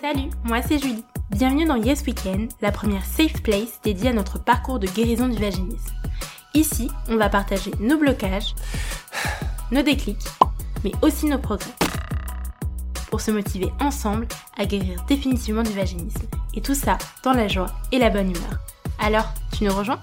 Salut, 0.00 0.30
moi 0.44 0.62
c'est 0.62 0.78
Julie. 0.78 1.04
Bienvenue 1.30 1.64
dans 1.64 1.76
Yes 1.76 2.02
Weekend, 2.06 2.50
la 2.60 2.72
première 2.72 3.04
safe 3.04 3.42
place 3.42 3.80
dédiée 3.82 4.10
à 4.10 4.12
notre 4.12 4.38
parcours 4.38 4.78
de 4.78 4.86
guérison 4.86 5.28
du 5.28 5.38
vaginisme. 5.38 5.92
Ici, 6.54 6.90
on 7.08 7.16
va 7.16 7.28
partager 7.28 7.70
nos 7.80 7.98
blocages, 7.98 8.54
nos 9.70 9.82
déclics, 9.82 10.24
mais 10.84 10.92
aussi 11.02 11.26
nos 11.26 11.38
progrès. 11.38 11.72
Pour 13.10 13.20
se 13.20 13.30
motiver 13.30 13.72
ensemble 13.80 14.26
à 14.56 14.66
guérir 14.66 15.04
définitivement 15.06 15.62
du 15.62 15.72
vaginisme. 15.72 16.26
Et 16.54 16.60
tout 16.60 16.74
ça 16.74 16.98
dans 17.24 17.32
la 17.32 17.48
joie 17.48 17.70
et 17.90 17.98
la 17.98 18.10
bonne 18.10 18.30
humeur. 18.30 18.60
Alors, 18.98 19.32
tu 19.52 19.64
nous 19.64 19.74
rejoins? 19.74 20.00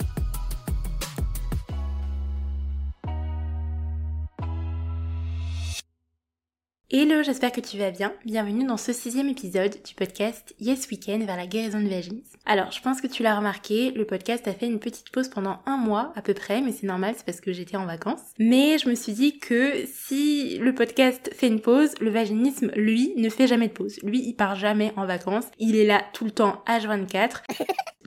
Hello, 6.92 7.22
j'espère 7.22 7.52
que 7.52 7.62
tu 7.62 7.78
vas 7.78 7.92
bien. 7.92 8.14
Bienvenue 8.26 8.66
dans 8.66 8.76
ce 8.76 8.94
sixième 8.94 9.30
épisode 9.30 9.76
du 9.86 9.94
podcast 9.94 10.56
Yes 10.60 10.90
Weekend 10.90 11.24
vers 11.24 11.38
la 11.38 11.46
guérison 11.46 11.80
du 11.80 11.88
vaginisme. 11.88 12.36
Alors, 12.48 12.72
je 12.72 12.82
pense 12.82 13.00
que 13.00 13.06
tu 13.06 13.22
l'as 13.22 13.36
remarqué, 13.36 13.92
le 13.92 14.06
podcast 14.06 14.48
a 14.48 14.54
fait 14.54 14.66
une 14.66 14.80
petite 14.80 15.12
pause 15.12 15.30
pendant 15.30 15.60
un 15.68 15.78
mois 15.78 16.12
à 16.16 16.24
peu 16.24 16.34
près, 16.34 16.62
mais 16.62 16.72
c'est 16.72 16.88
normal, 16.88 17.14
c'est 17.16 17.28
parce 17.28 17.42
que 17.42 17.54
j'étais 17.54 17.78
en 17.78 17.86
vacances. 17.86 18.34
Mais 18.40 18.80
je 18.80 18.90
me 18.90 18.96
suis 18.96 19.14
dit 19.14 19.38
que 19.38 19.86
si 19.86 20.58
le 20.58 20.74
podcast 20.74 21.30
fait 21.36 21.46
une 21.46 21.62
pause, 21.62 21.94
le 22.02 22.10
vaginisme, 22.10 22.72
lui, 22.76 23.14
ne 23.18 23.30
fait 23.30 23.46
jamais 23.46 23.68
de 23.68 23.74
pause. 23.74 24.00
Lui, 24.02 24.24
il 24.26 24.34
part 24.34 24.56
jamais 24.56 24.92
en 24.96 25.06
vacances. 25.06 25.46
Il 25.60 25.76
est 25.76 25.86
là 25.86 26.02
tout 26.14 26.26
le 26.26 26.32
temps 26.32 26.64
H24. 26.66 27.44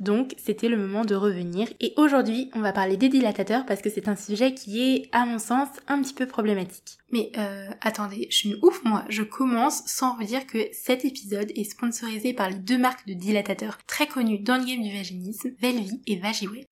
Donc 0.01 0.35
c'était 0.39 0.69
le 0.69 0.79
moment 0.79 1.05
de 1.05 1.15
revenir. 1.15 1.69
Et 1.81 1.93
aujourd'hui, 1.97 2.51
on 2.55 2.61
va 2.61 2.73
parler 2.73 2.97
des 2.97 3.09
dilatateurs 3.09 3.67
parce 3.67 3.83
que 3.83 3.91
c'est 3.91 4.09
un 4.09 4.17
sujet 4.17 4.55
qui 4.55 4.81
est, 4.81 5.09
à 5.13 5.27
mon 5.27 5.39
sens, 5.39 5.69
un 5.87 6.01
petit 6.01 6.15
peu 6.15 6.27
problématique. 6.27 6.99
Mais 7.11 7.31
euh, 7.37 7.69
attendez, 7.81 8.27
je 8.31 8.37
suis 8.37 8.51
une 8.51 8.59
ouf 8.63 8.83
moi. 8.85 9.05
Je 9.09 9.23
commence 9.23 9.83
sans 9.87 10.17
vous 10.17 10.25
dire 10.25 10.47
que 10.47 10.59
cet 10.73 11.05
épisode 11.05 11.53
est 11.55 11.65
sponsorisé 11.65 12.33
par 12.33 12.49
les 12.49 12.57
deux 12.57 12.79
marques 12.79 13.07
de 13.07 13.13
dilatateurs 13.13 13.79
très 13.87 14.07
connues 14.07 14.41
dans 14.41 14.57
le 14.57 14.65
game 14.65 14.83
du 14.83 14.97
vaginisme, 14.97 15.51
Velvi 15.61 16.01
et 16.07 16.17
Vagiwell. 16.17 16.67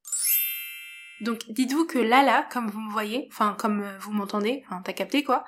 Donc 1.21 1.41
dites-vous 1.51 1.85
que 1.85 1.99
là 1.99 2.23
là, 2.23 2.49
comme 2.51 2.71
vous 2.71 2.81
me 2.81 2.91
voyez, 2.91 3.29
enfin 3.31 3.55
comme 3.59 3.83
euh, 3.83 3.99
vous 3.99 4.13
m'entendez, 4.13 4.63
enfin 4.67 4.81
t'as 4.83 4.95
capté 4.95 5.23
quoi, 5.23 5.45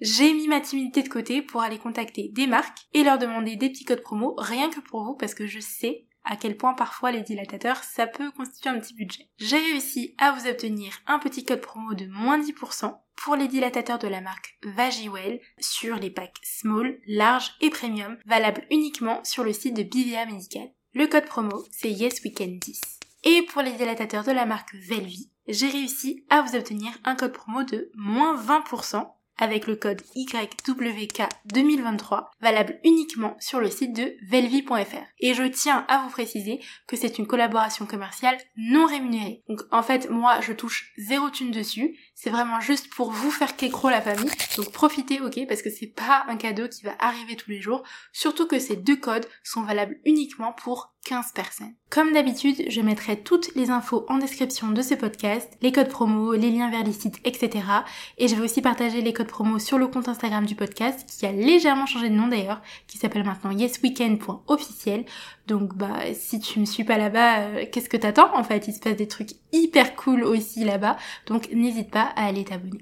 j'ai 0.00 0.34
mis 0.34 0.48
ma 0.48 0.60
timidité 0.60 1.02
de 1.02 1.08
côté 1.08 1.40
pour 1.40 1.62
aller 1.62 1.78
contacter 1.78 2.28
des 2.32 2.46
marques 2.46 2.80
et 2.92 3.02
leur 3.02 3.18
demander 3.18 3.56
des 3.56 3.70
petits 3.70 3.84
codes 3.84 4.02
promo, 4.02 4.34
rien 4.36 4.68
que 4.68 4.80
pour 4.80 5.04
vous, 5.04 5.14
parce 5.14 5.34
que 5.34 5.46
je 5.46 5.60
sais 5.60 6.04
à 6.24 6.36
quel 6.36 6.56
point 6.56 6.74
parfois 6.74 7.12
les 7.12 7.22
dilatateurs, 7.22 7.82
ça 7.84 8.06
peut 8.06 8.30
constituer 8.30 8.70
un 8.70 8.80
petit 8.80 8.94
budget. 8.94 9.28
J'ai 9.38 9.58
réussi 9.58 10.14
à 10.18 10.32
vous 10.32 10.46
obtenir 10.46 10.92
un 11.06 11.18
petit 11.18 11.44
code 11.44 11.60
promo 11.60 11.94
de 11.94 12.06
moins 12.06 12.40
10% 12.40 12.96
pour 13.16 13.36
les 13.36 13.48
dilatateurs 13.48 13.98
de 13.98 14.08
la 14.08 14.20
marque 14.20 14.58
Vagiwell 14.64 15.40
sur 15.60 15.96
les 15.96 16.10
packs 16.10 16.40
small, 16.42 16.98
large 17.06 17.54
et 17.60 17.70
premium, 17.70 18.16
valable 18.26 18.66
uniquement 18.70 19.22
sur 19.24 19.44
le 19.44 19.52
site 19.52 19.76
de 19.76 19.82
Bivia 19.82 20.26
Medical. 20.26 20.70
Le 20.94 21.06
code 21.06 21.26
promo, 21.26 21.64
c'est 21.70 21.90
YesWeekend10. 21.90 22.80
Et 23.24 23.42
pour 23.42 23.62
les 23.62 23.72
dilatateurs 23.72 24.24
de 24.24 24.32
la 24.32 24.46
marque 24.46 24.74
Velvi, 24.74 25.30
j'ai 25.48 25.68
réussi 25.68 26.24
à 26.30 26.42
vous 26.42 26.56
obtenir 26.56 26.92
un 27.04 27.16
code 27.16 27.32
promo 27.32 27.62
de 27.64 27.90
moins 27.94 28.36
20% 28.36 29.06
avec 29.38 29.66
le 29.66 29.76
code 29.76 30.02
YWK2023, 30.16 32.26
valable 32.40 32.78
uniquement 32.84 33.36
sur 33.40 33.60
le 33.60 33.70
site 33.70 33.94
de 33.94 34.16
velvi.fr. 34.28 35.04
Et 35.20 35.34
je 35.34 35.42
tiens 35.44 35.84
à 35.88 35.98
vous 35.98 36.10
préciser 36.10 36.60
que 36.86 36.96
c'est 36.96 37.18
une 37.18 37.26
collaboration 37.26 37.86
commerciale 37.86 38.38
non 38.56 38.86
rémunérée. 38.86 39.42
Donc 39.48 39.60
en 39.70 39.82
fait, 39.82 40.10
moi, 40.10 40.40
je 40.40 40.52
touche 40.52 40.92
zéro 40.96 41.30
thune 41.30 41.50
dessus. 41.50 41.98
C'est 42.14 42.30
vraiment 42.30 42.60
juste 42.60 42.88
pour 42.90 43.10
vous 43.10 43.30
faire 43.30 43.56
kécro 43.56 43.90
la 43.90 44.00
famille. 44.00 44.30
Donc 44.56 44.72
profitez, 44.72 45.20
ok, 45.20 45.46
parce 45.48 45.62
que 45.62 45.70
c'est 45.70 45.92
pas 45.94 46.24
un 46.28 46.36
cadeau 46.36 46.68
qui 46.68 46.84
va 46.84 46.94
arriver 46.98 47.36
tous 47.36 47.50
les 47.50 47.60
jours. 47.60 47.82
Surtout 48.12 48.46
que 48.46 48.58
ces 48.58 48.76
deux 48.76 48.96
codes 48.96 49.26
sont 49.42 49.62
valables 49.62 49.98
uniquement 50.04 50.52
pour 50.52 50.93
15 51.04 51.32
personnes. 51.32 51.74
Comme 51.90 52.12
d'habitude, 52.12 52.64
je 52.68 52.80
mettrai 52.80 53.22
toutes 53.22 53.54
les 53.54 53.70
infos 53.70 54.04
en 54.08 54.18
description 54.18 54.70
de 54.70 54.82
ce 54.82 54.94
podcast, 54.94 55.56
les 55.62 55.70
codes 55.70 55.88
promo, 55.88 56.32
les 56.32 56.50
liens 56.50 56.70
vers 56.70 56.82
les 56.82 56.92
sites, 56.92 57.20
etc. 57.24 57.64
Et 58.18 58.26
je 58.26 58.34
vais 58.34 58.42
aussi 58.42 58.62
partager 58.62 59.00
les 59.00 59.12
codes 59.12 59.28
promo 59.28 59.58
sur 59.58 59.78
le 59.78 59.86
compte 59.86 60.08
Instagram 60.08 60.46
du 60.46 60.54
podcast, 60.54 61.08
qui 61.08 61.26
a 61.26 61.32
légèrement 61.32 61.86
changé 61.86 62.08
de 62.08 62.14
nom 62.14 62.28
d'ailleurs, 62.28 62.62
qui 62.86 62.98
s'appelle 62.98 63.24
maintenant 63.24 63.50
yesweekend.officiel. 63.50 65.04
Donc 65.46 65.74
bah 65.74 66.14
si 66.14 66.40
tu 66.40 66.58
me 66.58 66.64
suis 66.64 66.84
pas 66.84 66.98
là-bas, 66.98 67.40
euh, 67.40 67.64
qu'est-ce 67.70 67.88
que 67.88 67.96
t'attends 67.96 68.36
en 68.36 68.42
fait? 68.42 68.66
Il 68.66 68.74
se 68.74 68.80
passe 68.80 68.96
des 68.96 69.08
trucs 69.08 69.30
hyper 69.52 69.94
cool 69.96 70.24
aussi 70.24 70.64
là-bas, 70.64 70.96
donc 71.26 71.50
n'hésite 71.52 71.90
pas 71.90 72.12
à 72.16 72.26
aller 72.26 72.44
t'abonner. 72.44 72.80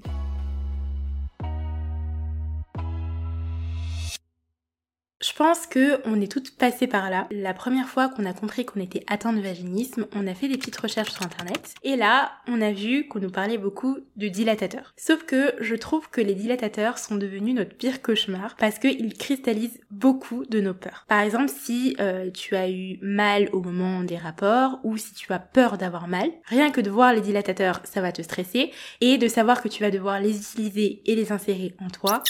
Je 5.33 5.39
pense 5.39 5.65
que 5.65 5.99
on 6.05 6.21
est 6.21 6.31
toutes 6.31 6.55
passées 6.55 6.85
par 6.85 7.09
là. 7.09 7.25
La 7.31 7.55
première 7.55 7.89
fois 7.89 8.07
qu'on 8.07 8.23
a 8.27 8.33
compris 8.33 8.65
qu'on 8.65 8.79
était 8.79 9.03
atteint 9.07 9.33
de 9.33 9.41
vaginisme, 9.41 10.05
on 10.13 10.27
a 10.27 10.35
fait 10.35 10.47
des 10.47 10.59
petites 10.59 10.77
recherches 10.77 11.13
sur 11.13 11.23
internet 11.23 11.73
et 11.83 11.95
là, 11.95 12.33
on 12.47 12.61
a 12.61 12.71
vu 12.71 13.07
qu'on 13.07 13.17
nous 13.17 13.31
parlait 13.31 13.57
beaucoup 13.57 13.97
de 14.15 14.27
dilatateurs. 14.27 14.93
Sauf 14.95 15.23
que 15.23 15.55
je 15.59 15.73
trouve 15.73 16.07
que 16.11 16.21
les 16.21 16.35
dilatateurs 16.35 16.99
sont 16.99 17.15
devenus 17.15 17.55
notre 17.55 17.75
pire 17.75 18.03
cauchemar 18.03 18.55
parce 18.59 18.77
qu'ils 18.77 19.17
cristallisent 19.17 19.81
beaucoup 19.89 20.45
de 20.45 20.61
nos 20.61 20.75
peurs. 20.75 21.05
Par 21.07 21.21
exemple, 21.21 21.49
si 21.49 21.95
euh, 21.99 22.29
tu 22.29 22.55
as 22.55 22.69
eu 22.69 22.99
mal 23.01 23.49
au 23.53 23.61
moment 23.61 24.03
des 24.03 24.17
rapports 24.17 24.81
ou 24.83 24.97
si 24.97 25.15
tu 25.15 25.33
as 25.33 25.39
peur 25.39 25.79
d'avoir 25.79 26.07
mal, 26.07 26.29
rien 26.45 26.69
que 26.69 26.79
de 26.79 26.91
voir 26.91 27.11
les 27.11 27.21
dilatateurs, 27.21 27.81
ça 27.85 28.01
va 28.01 28.11
te 28.11 28.21
stresser 28.21 28.71
et 29.01 29.17
de 29.17 29.27
savoir 29.27 29.63
que 29.63 29.67
tu 29.67 29.81
vas 29.81 29.89
devoir 29.89 30.19
les 30.19 30.37
utiliser 30.37 31.01
et 31.07 31.15
les 31.15 31.31
insérer 31.31 31.73
en 31.83 31.89
toi, 31.89 32.21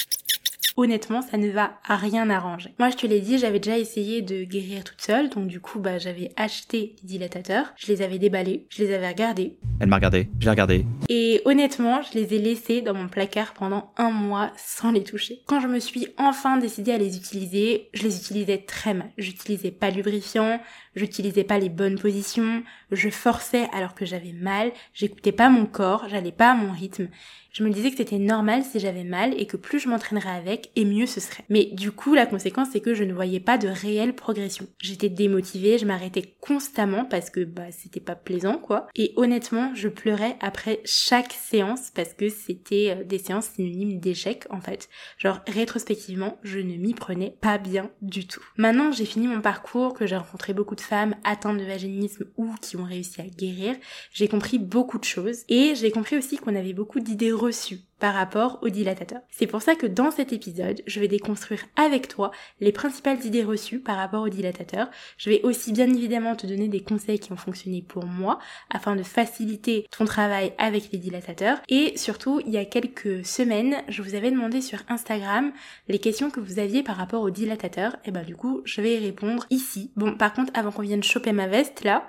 honnêtement, 0.78 1.22
ça 1.22 1.38
ne 1.38 1.50
va 1.50 1.74
à 1.86 1.96
rien 1.96 2.30
arranger. 2.30 2.74
Moi, 2.80 2.90
je 2.90 2.98
te 2.98 3.08
l'ai 3.08 3.20
dit, 3.20 3.38
j'avais 3.38 3.60
déjà 3.60 3.78
essayé 3.78 4.22
de 4.22 4.44
guérir 4.44 4.84
toute 4.84 5.02
seule, 5.02 5.30
donc 5.30 5.48
du 5.48 5.60
coup, 5.60 5.80
bah, 5.80 5.98
j'avais 5.98 6.32
acheté 6.36 6.96
des 7.02 7.08
dilatateurs, 7.08 7.74
je 7.76 7.88
les 7.88 8.02
avais 8.02 8.20
déballés, 8.20 8.66
je 8.70 8.84
les 8.84 8.94
avais 8.94 9.10
regardés. 9.10 9.56
Elle 9.80 9.88
m'a 9.88 9.98
regardé, 9.98 10.30
j'ai 10.40 10.50
regardé. 10.50 10.86
Et 11.10 11.42
honnêtement, 11.46 12.02
je 12.02 12.18
les 12.18 12.34
ai 12.34 12.40
laissés 12.40 12.82
dans 12.82 12.94
mon 12.94 13.08
placard 13.08 13.54
pendant 13.54 13.92
un 13.98 14.12
mois 14.12 14.52
sans 14.58 14.92
les 14.92 15.04
toucher. 15.04 15.42
Quand 15.46 15.60
je 15.60 15.68
me 15.68 15.80
suis 15.80 16.08
enfin 16.18 16.58
décidée 16.58 16.92
à 16.92 16.98
les 16.98 17.18
utiliser, 17.18 17.90
je 17.94 18.04
les 18.04 18.18
utilisais 18.18 18.60
très 18.60 18.94
mal. 18.94 19.12
J'utilisais 19.18 19.72
pas 19.72 19.90
lubrifiant, 19.90 20.60
j'utilisais 20.96 21.44
pas 21.44 21.60
les 21.60 21.70
bonnes 21.70 22.00
positions, 22.00 22.64
je 22.92 23.10
forçais 23.10 23.68
alors 23.74 23.96
que 23.96 24.06
j'avais 24.06 24.34
mal, 24.34 24.72
j'écoutais 24.94 25.32
pas 25.32 25.50
mon 25.50 25.66
corps, 25.66 26.08
j'allais 26.10 26.32
pas 26.32 26.52
à 26.52 26.56
mon 26.56 26.72
rythme. 26.72 27.08
Je 27.52 27.64
me 27.64 27.70
disais 27.70 27.92
que 27.92 27.98
c'était 27.98 28.18
normal 28.18 28.64
si 28.64 28.80
j'avais 28.80 29.04
mal 29.04 29.40
et 29.40 29.46
que 29.46 29.58
plus 29.58 29.80
je 29.80 29.88
m'entraînerais 29.88 30.36
avec 30.36 30.72
et 30.76 30.86
mieux 30.86 31.06
ce 31.06 31.20
serait. 31.20 31.44
Mais 31.50 31.66
du 31.66 31.92
coup, 31.92 32.16
la 32.16 32.26
conséquence 32.26 32.70
c'est 32.72 32.80
que 32.80 32.96
je 32.96 33.04
ne 33.04 33.14
voyais 33.14 33.40
pas 33.40 33.60
de 33.60 33.68
réelle 33.68 34.16
progression. 34.16 34.66
J'étais 34.80 35.10
démotivée, 35.10 35.78
je 35.78 35.86
m'arrêtais 35.86 36.36
constamment 36.42 37.06
parce 37.06 37.30
que 37.30 37.44
bah 37.44 37.72
c'était 37.72 38.00
pas 38.00 38.16
plaisant 38.16 38.58
quoi. 38.58 38.88
Et 38.96 39.14
honnêtement, 39.18 39.72
je 39.76 39.88
pleurais 39.88 40.36
après 40.42 40.82
chaque 40.84 41.32
séance 41.32 41.92
parce 41.94 42.14
que 42.14 42.28
c'était 42.30 42.96
euh, 42.98 43.04
des 43.04 43.20
séances 43.20 43.50
synonymes 43.50 44.00
d'échec 44.00 44.48
en 44.50 44.60
fait. 44.60 44.90
Genre 45.20 45.40
rétrospectivement, 45.48 46.40
je 46.42 46.58
ne 46.58 46.76
m'y 46.78 46.96
prenais 46.96 47.36
pas 47.40 47.60
bien 47.60 47.92
du 48.02 48.26
tout. 48.26 48.44
Maintenant, 48.58 48.92
j'ai 48.92 49.06
fini 49.06 49.28
mon 49.28 49.42
parcours, 49.42 49.94
que 49.94 50.08
j'ai 50.08 50.18
rencontré 50.18 50.54
beaucoup 50.54 50.76
de 50.76 50.82
femmes 50.84 51.16
atteintes 51.24 51.58
de 51.58 51.64
vaginisme 51.64 52.26
ou 52.38 52.54
qui 52.62 52.78
ont 52.78 52.84
réussi 52.84 53.22
à 53.22 53.26
guérir, 53.26 53.76
j'ai 54.12 54.28
compris 54.28 54.60
beaucoup 54.60 55.00
de 55.00 55.04
choses 55.04 55.44
et 55.50 55.74
j'ai 55.76 55.92
compris 55.92 56.18
aussi 56.18 56.38
qu'on 56.38 56.56
avait 56.56 56.74
beaucoup 56.74 57.00
d'idées 57.00 57.32
reçues 57.32 57.80
par 58.04 58.16
rapport 58.16 58.60
au 58.62 58.68
dilatateur. 58.68 59.22
C'est 59.32 59.48
pour 59.48 59.62
ça 59.62 59.76
que 59.76 59.88
dans 59.88 60.12
cet 60.12 60.34
épisode, 60.34 60.82
je 60.86 61.00
vais 61.00 61.08
déconstruire 61.08 61.64
avec 61.78 62.10
toi 62.10 62.32
les 62.60 62.74
principales 62.74 63.26
idées 63.26 63.46
reçues 63.46 63.80
par 63.80 63.96
rapport 63.96 64.24
au 64.24 64.28
dilatateur. 64.28 64.90
Je 65.18 65.30
vais 65.30 65.42
aussi 65.44 65.72
bien 65.72 65.88
évidemment 65.88 66.36
te 66.36 66.46
donner 66.46 66.68
des 66.68 66.82
conseils 66.82 67.18
qui 67.18 67.32
ont 67.32 67.38
fonctionné 67.38 67.82
pour 67.82 68.06
moi 68.06 68.40
afin 68.70 68.98
de 68.98 69.04
faciliter 69.04 69.88
ton 69.90 70.04
travail 70.04 70.52
avec 70.58 70.92
les 70.92 71.00
dilatateurs. 71.00 71.60
Et 71.70 71.98
surtout, 71.98 72.42
il 72.46 72.52
y 72.52 72.58
a 72.58 72.66
quelques 72.66 73.26
semaines, 73.26 73.78
je 73.88 74.02
vous 74.02 74.16
avais 74.16 74.32
demandé 74.32 74.60
sur 74.60 74.80
Instagram 74.90 75.54
les 75.88 76.00
questions 76.00 76.30
que 76.30 76.42
vous 76.42 76.60
aviez 76.60 76.84
par 76.84 76.98
rapport 76.98 77.22
au 77.22 77.30
dilatateur. 77.30 77.96
Et 78.04 78.12
bah 78.12 78.26
du 78.26 78.36
coup, 78.36 78.64
je 78.66 78.82
vais 78.82 78.96
y 78.96 79.00
répondre 79.00 79.46
ici. 79.50 79.94
Bon, 79.96 80.18
par 80.18 80.34
contre, 80.34 80.52
avant 80.56 80.74
qu'on 80.74 80.82
vienne 80.82 81.04
choper 81.04 81.32
ma 81.32 81.48
veste 81.48 81.86
là. 81.86 82.06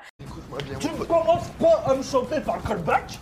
Tu 0.81 0.89
ne 0.89 1.05
commences 1.05 1.51
pas 1.61 1.85
à 1.87 1.95
me 1.95 2.03
chanter 2.03 2.41
par 2.41 2.61
callback 2.65 3.21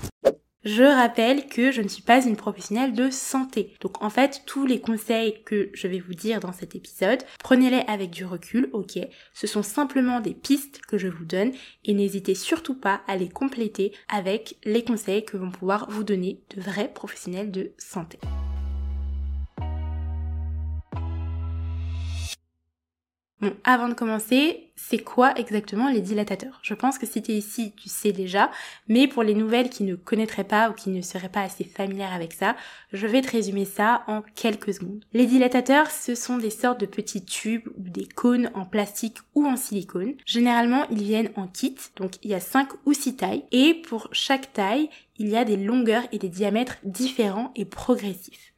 je 0.64 0.82
rappelle 0.82 1.46
que 1.46 1.72
je 1.72 1.82
ne 1.82 1.88
suis 1.88 2.02
pas 2.02 2.24
une 2.24 2.36
professionnelle 2.36 2.92
de 2.92 3.10
santé. 3.10 3.74
Donc 3.80 4.02
en 4.02 4.10
fait, 4.10 4.42
tous 4.46 4.66
les 4.66 4.80
conseils 4.80 5.42
que 5.44 5.70
je 5.74 5.88
vais 5.88 6.00
vous 6.00 6.14
dire 6.14 6.40
dans 6.40 6.52
cet 6.52 6.74
épisode, 6.74 7.22
prenez-les 7.42 7.82
avec 7.88 8.10
du 8.10 8.24
recul, 8.24 8.68
ok? 8.72 8.98
Ce 9.34 9.46
sont 9.46 9.62
simplement 9.62 10.20
des 10.20 10.34
pistes 10.34 10.80
que 10.86 10.98
je 10.98 11.08
vous 11.08 11.24
donne 11.24 11.52
et 11.84 11.94
n'hésitez 11.94 12.34
surtout 12.34 12.74
pas 12.74 13.02
à 13.08 13.16
les 13.16 13.28
compléter 13.28 13.92
avec 14.08 14.56
les 14.64 14.84
conseils 14.84 15.24
que 15.24 15.36
vont 15.36 15.50
pouvoir 15.50 15.90
vous 15.90 16.04
donner 16.04 16.40
de 16.54 16.60
vrais 16.60 16.92
professionnels 16.92 17.50
de 17.50 17.72
santé. 17.78 18.18
Bon, 23.42 23.56
avant 23.64 23.88
de 23.88 23.94
commencer, 23.94 24.68
c'est 24.76 25.02
quoi 25.02 25.34
exactement 25.34 25.88
les 25.90 26.00
dilatateurs? 26.00 26.60
Je 26.62 26.74
pense 26.74 26.96
que 26.96 27.06
si 27.06 27.20
tu 27.22 27.32
es 27.32 27.38
ici, 27.38 27.72
tu 27.76 27.88
sais 27.88 28.12
déjà, 28.12 28.52
mais 28.86 29.08
pour 29.08 29.24
les 29.24 29.34
nouvelles 29.34 29.68
qui 29.68 29.82
ne 29.82 29.96
connaîtraient 29.96 30.44
pas 30.44 30.70
ou 30.70 30.74
qui 30.74 30.90
ne 30.90 31.02
seraient 31.02 31.28
pas 31.28 31.42
assez 31.42 31.64
familières 31.64 32.12
avec 32.12 32.34
ça, 32.34 32.54
je 32.92 33.04
vais 33.04 33.20
te 33.20 33.32
résumer 33.32 33.64
ça 33.64 34.04
en 34.06 34.22
quelques 34.36 34.74
secondes. 34.74 35.04
Les 35.12 35.26
dilatateurs, 35.26 35.90
ce 35.90 36.14
sont 36.14 36.38
des 36.38 36.50
sortes 36.50 36.78
de 36.78 36.86
petits 36.86 37.24
tubes 37.24 37.66
ou 37.76 37.88
des 37.88 38.06
cônes 38.06 38.52
en 38.54 38.64
plastique 38.64 39.18
ou 39.34 39.44
en 39.44 39.56
silicone. 39.56 40.14
Généralement, 40.24 40.86
ils 40.88 41.02
viennent 41.02 41.32
en 41.34 41.48
kit, 41.48 41.74
donc 41.96 42.12
il 42.22 42.30
y 42.30 42.34
a 42.34 42.40
5 42.40 42.68
ou 42.86 42.92
6 42.92 43.16
tailles, 43.16 43.44
et 43.50 43.74
pour 43.74 44.08
chaque 44.12 44.52
taille, 44.52 44.88
il 45.18 45.28
y 45.28 45.36
a 45.36 45.44
des 45.44 45.56
longueurs 45.56 46.04
et 46.12 46.18
des 46.18 46.28
diamètres 46.28 46.76
différents 46.84 47.50
et 47.56 47.64
progressifs. 47.64 48.51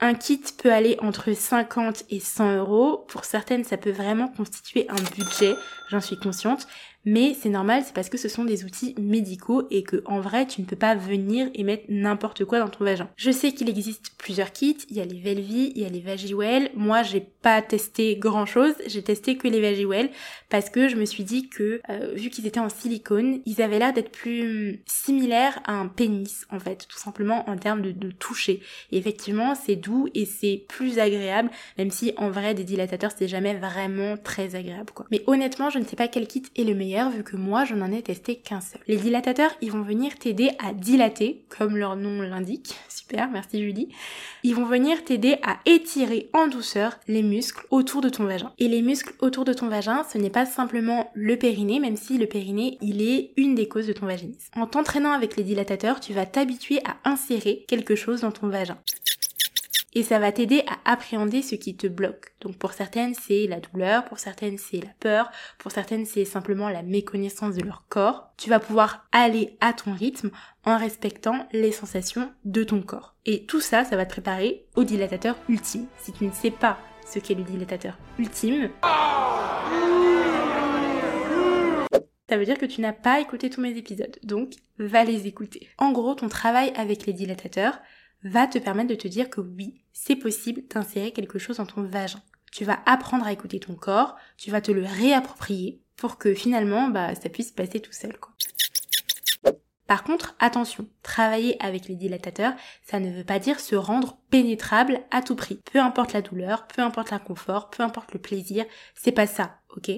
Un 0.00 0.14
kit 0.14 0.40
peut 0.62 0.72
aller 0.72 0.96
entre 1.00 1.32
50 1.32 2.04
et 2.10 2.20
100 2.20 2.56
euros. 2.58 3.04
Pour 3.08 3.24
certaines, 3.24 3.64
ça 3.64 3.76
peut 3.76 3.90
vraiment 3.90 4.28
constituer 4.28 4.88
un 4.88 5.02
budget, 5.16 5.54
j'en 5.88 6.00
suis 6.00 6.16
consciente 6.16 6.68
mais 7.04 7.34
c'est 7.40 7.48
normal, 7.48 7.82
c'est 7.86 7.94
parce 7.94 8.08
que 8.08 8.18
ce 8.18 8.28
sont 8.28 8.44
des 8.44 8.64
outils 8.64 8.94
médicaux 8.98 9.66
et 9.70 9.82
que 9.82 10.02
en 10.04 10.20
vrai 10.20 10.46
tu 10.46 10.60
ne 10.60 10.66
peux 10.66 10.76
pas 10.76 10.94
venir 10.94 11.48
et 11.54 11.62
mettre 11.62 11.84
n'importe 11.88 12.44
quoi 12.44 12.58
dans 12.58 12.68
ton 12.68 12.84
vagin. 12.84 13.08
Je 13.16 13.30
sais 13.30 13.52
qu'il 13.52 13.68
existe 13.68 14.12
plusieurs 14.18 14.52
kits, 14.52 14.76
il 14.90 14.96
y 14.96 15.00
a 15.00 15.04
les 15.04 15.20
Velvi, 15.20 15.72
il 15.74 15.82
y 15.82 15.84
a 15.84 15.88
les 15.88 16.00
Vagiwell. 16.00 16.70
Moi 16.74 17.02
j'ai 17.02 17.20
pas 17.20 17.62
testé 17.62 18.16
grand 18.16 18.46
chose, 18.46 18.74
j'ai 18.86 19.02
testé 19.02 19.36
que 19.36 19.46
les 19.46 19.60
Vagiwell 19.60 20.10
parce 20.50 20.70
que 20.70 20.88
je 20.88 20.96
me 20.96 21.04
suis 21.04 21.24
dit 21.24 21.48
que 21.48 21.80
euh, 21.88 22.12
vu 22.14 22.30
qu'ils 22.30 22.46
étaient 22.46 22.60
en 22.60 22.68
silicone, 22.68 23.40
ils 23.46 23.62
avaient 23.62 23.78
l'air 23.78 23.92
d'être 23.92 24.10
plus 24.10 24.72
hum, 24.72 24.76
similaires 24.86 25.60
à 25.64 25.74
un 25.74 25.86
pénis 25.86 26.46
en 26.50 26.58
fait, 26.58 26.86
tout 26.88 26.98
simplement 26.98 27.48
en 27.48 27.56
termes 27.56 27.80
de, 27.80 27.92
de 27.92 28.10
toucher. 28.10 28.60
Et 28.90 28.98
effectivement 28.98 29.54
c'est 29.54 29.76
doux 29.76 30.08
et 30.14 30.26
c'est 30.26 30.64
plus 30.68 30.98
agréable, 30.98 31.50
même 31.78 31.90
si 31.90 32.12
en 32.16 32.30
vrai 32.30 32.54
des 32.54 32.64
dilatateurs 32.64 33.12
c'est 33.16 33.28
jamais 33.28 33.54
vraiment 33.54 34.16
très 34.16 34.56
agréable 34.56 34.90
quoi. 34.92 35.06
Mais 35.12 35.22
honnêtement 35.26 35.70
je 35.70 35.78
ne 35.78 35.84
sais 35.84 35.96
pas 35.96 36.08
quel 36.08 36.26
kit 36.26 36.42
est 36.56 36.64
le 36.64 36.74
meilleur 36.74 36.87
vu 37.10 37.22
que 37.22 37.36
moi 37.36 37.64
je 37.64 37.74
n'en 37.74 37.92
ai 37.92 38.02
testé 38.02 38.36
qu'un 38.36 38.60
seul. 38.60 38.80
Les 38.86 38.96
dilatateurs, 38.96 39.50
ils 39.60 39.70
vont 39.70 39.82
venir 39.82 40.18
t'aider 40.18 40.50
à 40.58 40.72
dilater, 40.72 41.42
comme 41.48 41.76
leur 41.76 41.96
nom 41.96 42.22
l'indique. 42.22 42.74
Super, 42.88 43.30
merci 43.30 43.62
Julie. 43.62 43.88
Ils 44.42 44.54
vont 44.54 44.64
venir 44.64 45.04
t'aider 45.04 45.38
à 45.42 45.58
étirer 45.66 46.28
en 46.32 46.46
douceur 46.46 46.98
les 47.06 47.22
muscles 47.22 47.66
autour 47.70 48.00
de 48.00 48.08
ton 48.08 48.24
vagin. 48.24 48.52
Et 48.58 48.68
les 48.68 48.82
muscles 48.82 49.14
autour 49.20 49.44
de 49.44 49.52
ton 49.52 49.68
vagin, 49.68 50.04
ce 50.10 50.18
n'est 50.18 50.30
pas 50.30 50.46
simplement 50.46 51.10
le 51.14 51.36
périnée, 51.36 51.80
même 51.80 51.96
si 51.96 52.18
le 52.18 52.26
périnée, 52.26 52.78
il 52.80 53.02
est 53.02 53.32
une 53.36 53.54
des 53.54 53.68
causes 53.68 53.86
de 53.86 53.92
ton 53.92 54.06
vaginisme. 54.06 54.50
En 54.56 54.66
t'entraînant 54.66 55.12
avec 55.12 55.36
les 55.36 55.44
dilatateurs, 55.44 56.00
tu 56.00 56.12
vas 56.12 56.26
t'habituer 56.26 56.80
à 56.84 56.96
insérer 57.08 57.64
quelque 57.68 57.94
chose 57.94 58.22
dans 58.22 58.32
ton 58.32 58.48
vagin 58.48 58.78
et 59.94 60.02
ça 60.02 60.18
va 60.18 60.32
t'aider 60.32 60.62
à 60.66 60.92
appréhender 60.92 61.42
ce 61.42 61.54
qui 61.54 61.76
te 61.76 61.86
bloque. 61.86 62.32
Donc 62.40 62.56
pour 62.56 62.72
certaines 62.72 63.14
c'est 63.14 63.46
la 63.46 63.60
douleur, 63.60 64.04
pour 64.04 64.18
certaines 64.18 64.58
c'est 64.58 64.80
la 64.80 64.92
peur, 65.00 65.30
pour 65.58 65.72
certaines 65.72 66.04
c'est 66.04 66.24
simplement 66.24 66.68
la 66.68 66.82
méconnaissance 66.82 67.54
de 67.54 67.64
leur 67.64 67.84
corps. 67.88 68.30
Tu 68.36 68.50
vas 68.50 68.60
pouvoir 68.60 69.06
aller 69.12 69.56
à 69.60 69.72
ton 69.72 69.92
rythme 69.92 70.30
en 70.64 70.76
respectant 70.76 71.46
les 71.52 71.72
sensations 71.72 72.30
de 72.44 72.64
ton 72.64 72.82
corps. 72.82 73.14
Et 73.26 73.44
tout 73.44 73.60
ça, 73.60 73.84
ça 73.84 73.96
va 73.96 74.04
te 74.06 74.10
préparer 74.10 74.66
au 74.76 74.84
dilatateur 74.84 75.36
ultime. 75.48 75.86
Si 75.98 76.12
tu 76.12 76.24
ne 76.24 76.32
sais 76.32 76.50
pas 76.50 76.78
ce 77.06 77.18
qu'est 77.18 77.34
le 77.34 77.42
dilatateur 77.42 77.98
ultime, 78.18 78.70
ça 82.28 82.36
veut 82.36 82.44
dire 82.44 82.58
que 82.58 82.66
tu 82.66 82.82
n'as 82.82 82.92
pas 82.92 83.20
écouté 83.20 83.48
tous 83.48 83.62
mes 83.62 83.76
épisodes, 83.76 84.18
donc 84.22 84.52
va 84.78 85.02
les 85.04 85.26
écouter. 85.26 85.68
En 85.78 85.92
gros, 85.92 86.14
ton 86.14 86.28
travail 86.28 86.72
avec 86.76 87.06
les 87.06 87.14
dilatateurs, 87.14 87.78
va 88.22 88.46
te 88.46 88.58
permettre 88.58 88.90
de 88.90 88.94
te 88.94 89.08
dire 89.08 89.30
que 89.30 89.40
oui, 89.40 89.82
c'est 89.92 90.16
possible 90.16 90.62
d'insérer 90.68 91.12
quelque 91.12 91.38
chose 91.38 91.58
dans 91.58 91.66
ton 91.66 91.82
vagin. 91.82 92.22
Tu 92.52 92.64
vas 92.64 92.80
apprendre 92.86 93.26
à 93.26 93.32
écouter 93.32 93.60
ton 93.60 93.74
corps, 93.74 94.16
tu 94.36 94.50
vas 94.50 94.60
te 94.60 94.72
le 94.72 94.84
réapproprier 94.84 95.82
pour 95.96 96.18
que 96.18 96.34
finalement 96.34 96.88
bah, 96.88 97.14
ça 97.14 97.28
puisse 97.28 97.52
passer 97.52 97.80
tout 97.80 97.92
seul. 97.92 98.18
Quoi. 98.18 98.32
Par 99.86 100.04
contre, 100.04 100.36
attention, 100.38 100.86
travailler 101.02 101.56
avec 101.64 101.88
les 101.88 101.96
dilatateurs, 101.96 102.52
ça 102.82 103.00
ne 103.00 103.10
veut 103.10 103.24
pas 103.24 103.38
dire 103.38 103.58
se 103.58 103.74
rendre 103.74 104.18
pénétrable 104.28 105.00
à 105.10 105.22
tout 105.22 105.34
prix. 105.34 105.60
Peu 105.72 105.78
importe 105.78 106.12
la 106.12 106.20
douleur, 106.20 106.66
peu 106.66 106.82
importe 106.82 107.10
l'inconfort, 107.10 107.70
peu 107.70 107.82
importe 107.82 108.12
le 108.12 108.20
plaisir, 108.20 108.66
c'est 108.94 109.12
pas 109.12 109.26
ça, 109.26 109.60
ok? 109.74 109.90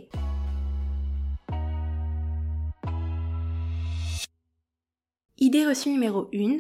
Idée 5.39 5.67
reçue 5.67 5.91
numéro 5.91 6.31
1, 6.33 6.59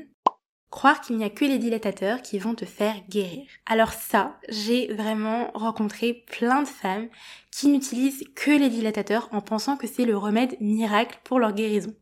croire 0.70 1.00
qu'il 1.00 1.16
n'y 1.16 1.24
a 1.24 1.30
que 1.30 1.44
les 1.44 1.58
dilatateurs 1.58 2.22
qui 2.22 2.38
vont 2.38 2.54
te 2.54 2.64
faire 2.64 2.94
guérir. 3.08 3.44
Alors 3.66 3.92
ça, 3.92 4.36
j'ai 4.48 4.92
vraiment 4.92 5.50
rencontré 5.54 6.24
plein 6.30 6.62
de 6.62 6.68
femmes 6.68 7.08
qui 7.50 7.68
n'utilisent 7.68 8.24
que 8.36 8.52
les 8.52 8.68
dilatateurs 8.68 9.28
en 9.32 9.40
pensant 9.40 9.76
que 9.76 9.88
c'est 9.88 10.04
le 10.04 10.16
remède 10.16 10.56
miracle 10.60 11.18
pour 11.24 11.40
leur 11.40 11.52
guérison. 11.52 11.92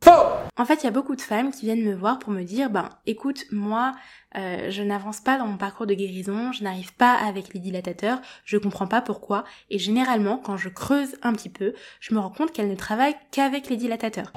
En 0.57 0.65
fait, 0.67 0.83
il 0.83 0.85
y 0.85 0.89
a 0.89 0.93
beaucoup 0.93 1.17
de 1.17 1.23
femmes 1.23 1.51
qui 1.51 1.65
viennent 1.65 1.85
me 1.85 1.95
voir 1.95 2.19
pour 2.19 2.33
me 2.33 2.43
dire, 2.43 2.69
ben 2.69 2.91
écoute, 3.07 3.47
moi, 3.51 3.93
euh, 4.37 4.71
je 4.71 4.83
n'avance 4.83 5.21
pas 5.21 5.39
dans 5.39 5.47
mon 5.47 5.57
parcours 5.57 5.87
de 5.87 5.95
guérison, 5.95 6.53
je 6.53 6.63
n'arrive 6.63 6.95
pas 6.95 7.15
avec 7.15 7.55
les 7.55 7.61
dilatateurs, 7.61 8.21
je 8.45 8.59
comprends 8.59 8.87
pas 8.87 9.01
pourquoi, 9.01 9.45
et 9.71 9.79
généralement, 9.79 10.37
quand 10.37 10.59
je 10.59 10.69
creuse 10.69 11.17
un 11.23 11.33
petit 11.33 11.49
peu, 11.49 11.73
je 12.01 12.15
me 12.15 12.21
rends 12.21 12.31
compte 12.31 12.53
qu'elles 12.53 12.69
ne 12.69 12.77
travaillent 12.77 13.17
qu'avec 13.31 13.71
les 13.71 13.77
dilatateurs 13.77 14.33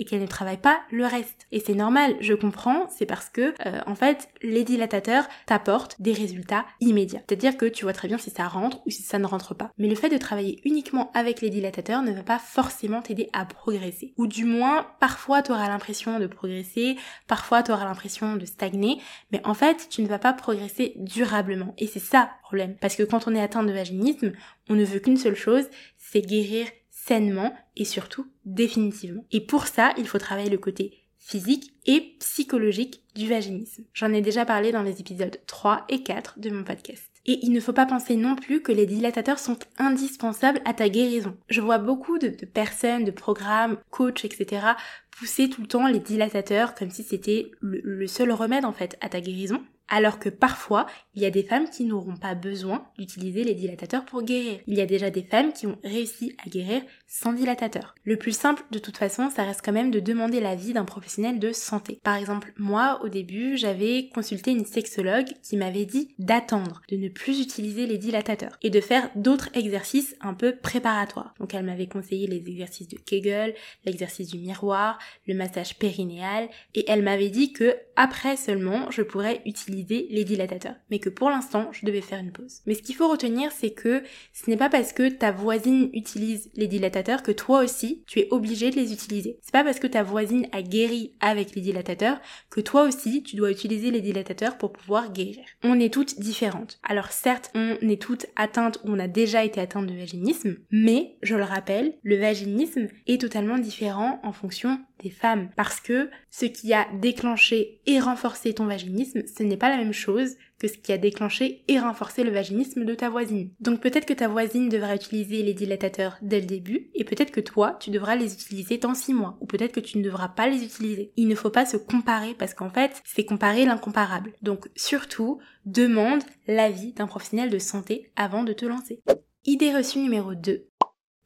et 0.00 0.04
qu'elle 0.04 0.22
ne 0.22 0.26
travaille 0.26 0.56
pas 0.56 0.80
le 0.90 1.04
reste. 1.04 1.46
Et 1.52 1.60
c'est 1.60 1.74
normal, 1.74 2.16
je 2.20 2.32
comprends, 2.32 2.88
c'est 2.88 3.04
parce 3.06 3.28
que 3.28 3.54
euh, 3.66 3.80
en 3.86 3.94
fait 3.94 4.30
les 4.42 4.64
dilatateurs 4.64 5.28
t'apportent 5.46 6.00
des 6.00 6.14
résultats 6.14 6.64
immédiats. 6.80 7.20
C'est-à-dire 7.28 7.56
que 7.56 7.66
tu 7.66 7.84
vois 7.84 7.92
très 7.92 8.08
bien 8.08 8.16
si 8.16 8.30
ça 8.30 8.48
rentre 8.48 8.80
ou 8.86 8.90
si 8.90 9.02
ça 9.02 9.18
ne 9.18 9.26
rentre 9.26 9.54
pas. 9.54 9.70
Mais 9.78 9.88
le 9.88 9.94
fait 9.94 10.08
de 10.08 10.16
travailler 10.16 10.60
uniquement 10.64 11.10
avec 11.12 11.42
les 11.42 11.50
dilatateurs 11.50 12.02
ne 12.02 12.12
va 12.12 12.22
pas 12.22 12.38
forcément 12.38 13.02
t'aider 13.02 13.28
à 13.34 13.44
progresser. 13.44 14.14
Ou 14.16 14.26
du 14.26 14.46
moins, 14.46 14.86
parfois 15.00 15.42
tu 15.42 15.52
auras 15.52 15.68
l'impression 15.68 16.18
de 16.18 16.26
progresser, 16.26 16.96
parfois 17.26 17.62
tu 17.62 17.70
auras 17.70 17.84
l'impression 17.84 18.36
de 18.36 18.46
stagner, 18.46 19.00
mais 19.32 19.46
en 19.46 19.54
fait 19.54 19.88
tu 19.90 20.00
ne 20.00 20.08
vas 20.08 20.18
pas 20.18 20.32
progresser 20.32 20.94
durablement. 20.96 21.74
Et 21.76 21.86
c'est 21.86 21.98
ça 21.98 22.22
le 22.22 22.42
problème. 22.42 22.76
Parce 22.80 22.96
que 22.96 23.02
quand 23.02 23.28
on 23.28 23.34
est 23.34 23.42
atteint 23.42 23.62
de 23.62 23.72
vaginisme, 23.72 24.32
on 24.70 24.74
ne 24.76 24.84
veut 24.84 25.00
qu'une 25.00 25.18
seule 25.18 25.36
chose, 25.36 25.68
c'est 25.98 26.22
guérir 26.22 26.66
sainement 27.10 27.52
et 27.76 27.84
surtout 27.84 28.26
définitivement. 28.44 29.24
Et 29.32 29.40
pour 29.40 29.66
ça, 29.66 29.92
il 29.98 30.06
faut 30.06 30.18
travailler 30.18 30.48
le 30.48 30.58
côté 30.58 30.92
physique 31.18 31.72
et 31.84 32.16
psychologique 32.20 33.02
du 33.16 33.28
vaginisme. 33.28 33.82
J'en 33.94 34.12
ai 34.12 34.20
déjà 34.20 34.44
parlé 34.44 34.70
dans 34.70 34.84
les 34.84 35.00
épisodes 35.00 35.36
3 35.48 35.86
et 35.88 36.04
4 36.04 36.38
de 36.38 36.50
mon 36.50 36.62
podcast. 36.62 37.10
Et 37.26 37.40
il 37.42 37.50
ne 37.50 37.58
faut 37.58 37.72
pas 37.72 37.84
penser 37.84 38.14
non 38.14 38.36
plus 38.36 38.62
que 38.62 38.70
les 38.70 38.86
dilatateurs 38.86 39.40
sont 39.40 39.58
indispensables 39.76 40.60
à 40.64 40.72
ta 40.72 40.88
guérison. 40.88 41.36
Je 41.48 41.60
vois 41.60 41.78
beaucoup 41.78 42.18
de, 42.18 42.28
personnes, 42.46 43.04
de 43.04 43.10
programmes, 43.10 43.78
coachs, 43.90 44.24
etc. 44.24 44.66
pousser 45.10 45.50
tout 45.50 45.62
le 45.62 45.66
temps 45.66 45.88
les 45.88 45.98
dilatateurs 45.98 46.76
comme 46.76 46.90
si 46.90 47.02
c'était 47.02 47.50
le 47.60 48.06
seul 48.06 48.30
remède 48.30 48.64
en 48.64 48.72
fait 48.72 48.96
à 49.00 49.08
ta 49.08 49.20
guérison 49.20 49.60
alors 49.90 50.18
que 50.18 50.28
parfois, 50.28 50.86
il 51.14 51.22
y 51.22 51.26
a 51.26 51.30
des 51.30 51.42
femmes 51.42 51.68
qui 51.68 51.84
n'auront 51.84 52.16
pas 52.16 52.34
besoin 52.34 52.86
d'utiliser 52.96 53.44
les 53.44 53.54
dilatateurs 53.54 54.04
pour 54.04 54.22
guérir. 54.22 54.60
Il 54.66 54.78
y 54.78 54.80
a 54.80 54.86
déjà 54.86 55.10
des 55.10 55.22
femmes 55.22 55.52
qui 55.52 55.66
ont 55.66 55.78
réussi 55.84 56.36
à 56.44 56.48
guérir 56.48 56.82
sans 57.06 57.32
dilatateur. 57.32 57.94
Le 58.04 58.16
plus 58.16 58.36
simple, 58.36 58.62
de 58.70 58.78
toute 58.78 58.96
façon, 58.96 59.28
ça 59.28 59.42
reste 59.42 59.62
quand 59.64 59.72
même 59.72 59.90
de 59.90 60.00
demander 60.00 60.40
l'avis 60.40 60.72
d'un 60.72 60.84
professionnel 60.84 61.38
de 61.38 61.52
santé. 61.52 62.00
Par 62.04 62.16
exemple, 62.16 62.52
moi, 62.56 63.00
au 63.04 63.08
début, 63.08 63.56
j'avais 63.56 64.08
consulté 64.14 64.52
une 64.52 64.64
sexologue 64.64 65.26
qui 65.42 65.56
m'avait 65.56 65.84
dit 65.84 66.14
d'attendre, 66.18 66.82
de 66.88 66.96
ne 66.96 67.08
plus 67.08 67.40
utiliser 67.40 67.86
les 67.86 67.98
dilatateurs 67.98 68.56
et 68.62 68.70
de 68.70 68.80
faire 68.80 69.10
d'autres 69.16 69.50
exercices 69.54 70.14
un 70.20 70.34
peu 70.34 70.56
préparatoires. 70.56 71.34
Donc 71.40 71.54
elle 71.54 71.64
m'avait 71.64 71.88
conseillé 71.88 72.28
les 72.28 72.48
exercices 72.48 72.88
de 72.88 72.98
Kegel, 72.98 73.54
l'exercice 73.84 74.28
du 74.28 74.38
miroir, 74.38 74.98
le 75.26 75.34
massage 75.34 75.78
périnéal 75.78 76.48
et 76.74 76.84
elle 76.88 77.02
m'avait 77.02 77.30
dit 77.30 77.52
que 77.52 77.76
après 77.96 78.36
seulement 78.36 78.90
je 78.90 79.02
pourrais 79.02 79.42
utiliser 79.44 79.79
les 79.88 80.24
dilatateurs, 80.24 80.76
mais 80.90 80.98
que 80.98 81.08
pour 81.08 81.30
l'instant, 81.30 81.68
je 81.72 81.86
devais 81.86 82.00
faire 82.00 82.18
une 82.18 82.32
pause. 82.32 82.60
Mais 82.66 82.74
ce 82.74 82.82
qu'il 82.82 82.94
faut 82.94 83.08
retenir, 83.08 83.52
c'est 83.52 83.70
que 83.70 84.02
ce 84.32 84.48
n'est 84.50 84.56
pas 84.56 84.68
parce 84.68 84.92
que 84.92 85.08
ta 85.08 85.32
voisine 85.32 85.90
utilise 85.92 86.50
les 86.54 86.66
dilatateurs 86.66 87.22
que 87.22 87.32
toi 87.32 87.62
aussi, 87.62 88.04
tu 88.06 88.20
es 88.20 88.28
obligé 88.30 88.70
de 88.70 88.76
les 88.76 88.92
utiliser. 88.92 89.38
C'est 89.42 89.52
pas 89.52 89.64
parce 89.64 89.80
que 89.80 89.86
ta 89.86 90.02
voisine 90.02 90.46
a 90.52 90.62
guéri 90.62 91.12
avec 91.20 91.54
les 91.54 91.62
dilatateurs 91.62 92.20
que 92.50 92.60
toi 92.60 92.84
aussi, 92.84 93.22
tu 93.22 93.36
dois 93.36 93.50
utiliser 93.50 93.90
les 93.90 94.00
dilatateurs 94.00 94.58
pour 94.58 94.72
pouvoir 94.72 95.12
guérir. 95.12 95.44
On 95.62 95.78
est 95.80 95.92
toutes 95.92 96.20
différentes. 96.20 96.78
Alors 96.82 97.12
certes, 97.12 97.50
on 97.54 97.76
est 97.88 98.00
toutes 98.00 98.26
atteintes 98.36 98.80
ou 98.84 98.90
on 98.90 98.98
a 98.98 99.08
déjà 99.08 99.44
été 99.44 99.60
atteintes 99.60 99.86
de 99.86 99.94
vaginisme, 99.94 100.56
mais, 100.70 101.16
je 101.22 101.36
le 101.36 101.44
rappelle, 101.44 101.94
le 102.02 102.16
vaginisme 102.16 102.88
est 103.06 103.20
totalement 103.20 103.58
différent 103.58 104.20
en 104.22 104.32
fonction 104.32 104.78
des 105.02 105.10
femmes 105.10 105.50
parce 105.56 105.80
que 105.80 106.10
Ce 106.30 106.46
qui 106.46 106.72
a 106.72 106.86
déclenché 106.94 107.80
et 107.86 107.98
renforcé 107.98 108.54
ton 108.54 108.66
vaginisme, 108.66 109.22
ce 109.26 109.42
n'est 109.42 109.56
pas 109.56 109.68
la 109.68 109.76
même 109.76 109.92
chose 109.92 110.36
que 110.60 110.68
ce 110.68 110.76
qui 110.76 110.92
a 110.92 110.98
déclenché 110.98 111.64
et 111.66 111.78
renforcé 111.78 112.22
le 112.22 112.30
vaginisme 112.30 112.84
de 112.84 112.94
ta 112.94 113.10
voisine. 113.10 113.50
Donc 113.60 113.80
peut-être 113.80 114.06
que 114.06 114.12
ta 114.12 114.28
voisine 114.28 114.68
devra 114.68 114.94
utiliser 114.94 115.42
les 115.42 115.54
dilatateurs 115.54 116.18
dès 116.22 116.40
le 116.40 116.46
début, 116.46 116.90
et 116.94 117.04
peut-être 117.04 117.32
que 117.32 117.40
toi, 117.40 117.76
tu 117.80 117.90
devras 117.90 118.14
les 118.14 118.34
utiliser 118.34 118.78
dans 118.78 118.94
6 118.94 119.14
mois, 119.14 119.38
ou 119.40 119.46
peut-être 119.46 119.72
que 119.72 119.80
tu 119.80 119.98
ne 119.98 120.04
devras 120.04 120.28
pas 120.28 120.48
les 120.48 120.62
utiliser. 120.62 121.12
Il 121.16 121.28
ne 121.28 121.34
faut 121.34 121.50
pas 121.50 121.66
se 121.66 121.76
comparer, 121.76 122.34
parce 122.34 122.54
qu'en 122.54 122.70
fait, 122.70 123.02
c'est 123.04 123.24
comparer 123.24 123.64
l'incomparable. 123.64 124.32
Donc 124.42 124.68
surtout, 124.76 125.40
demande 125.64 126.22
l'avis 126.46 126.92
d'un 126.92 127.06
professionnel 127.06 127.50
de 127.50 127.58
santé 127.58 128.12
avant 128.16 128.44
de 128.44 128.52
te 128.52 128.66
lancer. 128.66 129.00
Idée 129.46 129.74
reçue 129.74 129.98
numéro 129.98 130.34
2. 130.34 130.66